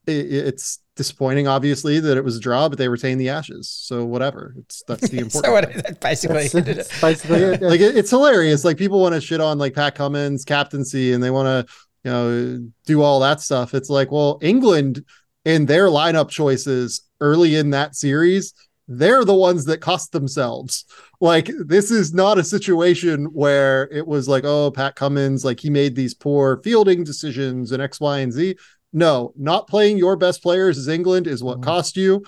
[0.09, 3.69] It, it's disappointing, obviously, that it was a draw, but they retained the ashes.
[3.69, 4.53] So whatever.
[4.57, 5.45] It's that's the important.
[5.45, 5.81] So what, thing.
[5.85, 6.65] that's basically That's, it.
[6.65, 7.61] that's basically it.
[7.61, 7.67] yeah.
[7.67, 8.65] like it, it's hilarious.
[8.65, 11.73] Like people want to shit on like Pat Cummins captaincy, and they want to
[12.03, 13.73] you know do all that stuff.
[13.73, 15.03] It's like, well, England
[15.45, 18.53] and their lineup choices early in that series,
[18.87, 20.85] they're the ones that cost themselves.
[21.21, 25.69] Like this is not a situation where it was like, oh, Pat Cummins, like he
[25.69, 28.55] made these poor fielding decisions and X, Y, and Z.
[28.91, 32.23] No, not playing your best players as England is what cost you.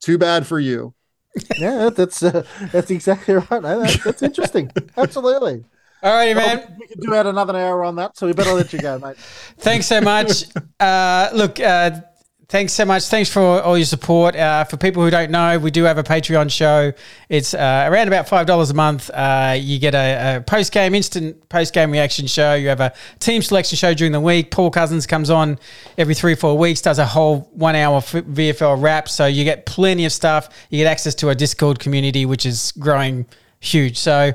[0.00, 0.94] Too bad for you.
[1.58, 3.48] yeah, that's uh, that's exactly right.
[3.50, 4.70] That- that's interesting.
[4.96, 5.64] Absolutely.
[6.02, 6.58] All righty, man.
[6.58, 8.98] Well, we could do out another hour on that, so we better let you go,
[8.98, 9.16] mate.
[9.58, 10.44] Thanks so much.
[10.78, 12.00] Uh, look, uh,
[12.48, 13.04] thanks so much.
[13.04, 14.36] Thanks for all your support.
[14.36, 16.92] Uh, for people who don't know, we do have a Patreon show.
[17.28, 19.10] It's uh, around about five dollars a month.
[19.10, 22.54] Uh, you get a, a post game, instant post game reaction show.
[22.54, 24.50] You have a team selection show during the week.
[24.50, 25.58] Paul Cousins comes on
[25.98, 29.08] every three four weeks, does a whole one hour VFL wrap.
[29.08, 30.48] So you get plenty of stuff.
[30.70, 33.26] You get access to a Discord community, which is growing
[33.60, 33.98] huge.
[33.98, 34.32] So,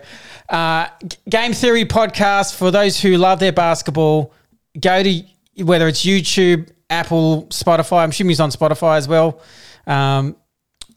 [0.50, 0.88] uh,
[1.30, 4.34] Game Theory podcast for those who love their basketball.
[4.80, 5.24] Go to
[5.64, 8.04] whether it's YouTube, Apple, Spotify.
[8.04, 9.42] I'm assuming he's on Spotify as well.
[9.88, 10.36] Um,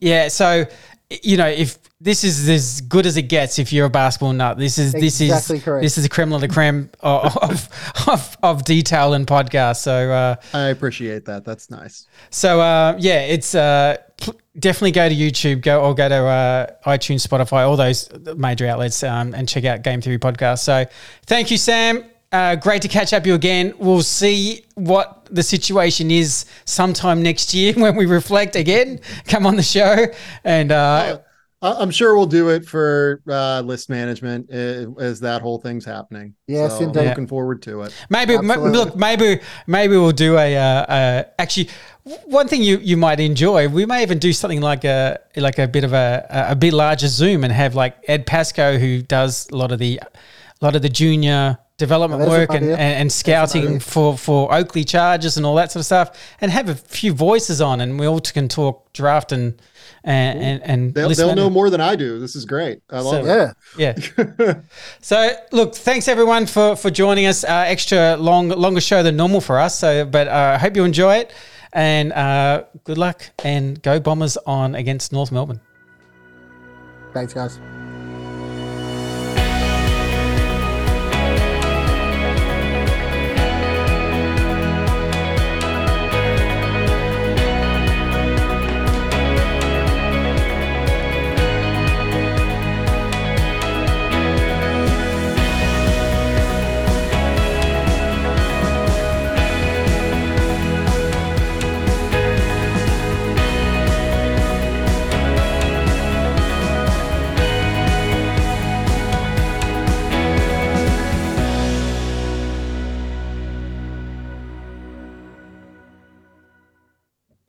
[0.00, 0.64] yeah, so
[1.22, 4.58] you know if this is as good as it gets if you're a basketball nut.
[4.58, 5.82] This is this Exactly is correct.
[5.84, 7.68] this is a creme de la creme of, of,
[8.08, 9.76] of, of detail and podcast.
[9.76, 11.44] So uh, I appreciate that.
[11.44, 12.06] That's nice.
[12.30, 16.66] so uh, yeah, it's uh, pl- definitely go to YouTube, go or go to uh,
[16.86, 20.58] iTunes, Spotify, all those major outlets, um, and check out Game Theory podcast.
[20.60, 20.86] So
[21.26, 22.04] thank you, Sam.
[22.32, 23.74] Uh, great to catch up you again.
[23.78, 29.00] We'll see what the situation is sometime next year when we reflect again.
[29.28, 30.06] Come on the show
[30.44, 31.18] and uh,
[31.60, 35.84] I- I'm sure we'll do it for uh, list management uh, as that whole thing's
[35.84, 36.34] happening.
[36.48, 37.04] Yes, so indeed.
[37.10, 37.94] Looking forward to it.
[38.10, 41.68] Maybe m- look, maybe maybe we'll do a uh, uh, actually
[42.24, 43.68] one thing you, you might enjoy.
[43.68, 47.06] We may even do something like a like a bit of a a bit larger
[47.08, 50.82] Zoom and have like Ed Pasco who does a lot of the a lot of
[50.82, 55.72] the junior development work and, and, and scouting for for Oakley Chargers and all that
[55.72, 59.32] sort of stuff, and have a few voices on, and we all can talk draft
[59.32, 59.60] and
[60.04, 62.20] and and, and They'll, they'll know and- more than I do.
[62.20, 62.82] This is great.
[62.88, 63.54] I love it.
[63.76, 63.94] Yeah.
[64.38, 64.54] yeah.
[65.00, 67.42] so look, thanks everyone for for joining us.
[67.42, 69.76] Uh, extra long, longer show than normal for us.
[69.78, 71.32] So, but uh, I hope you enjoy it,
[71.72, 75.60] and uh, good luck and go Bombers on against North Melbourne.
[77.12, 77.58] Thanks, guys.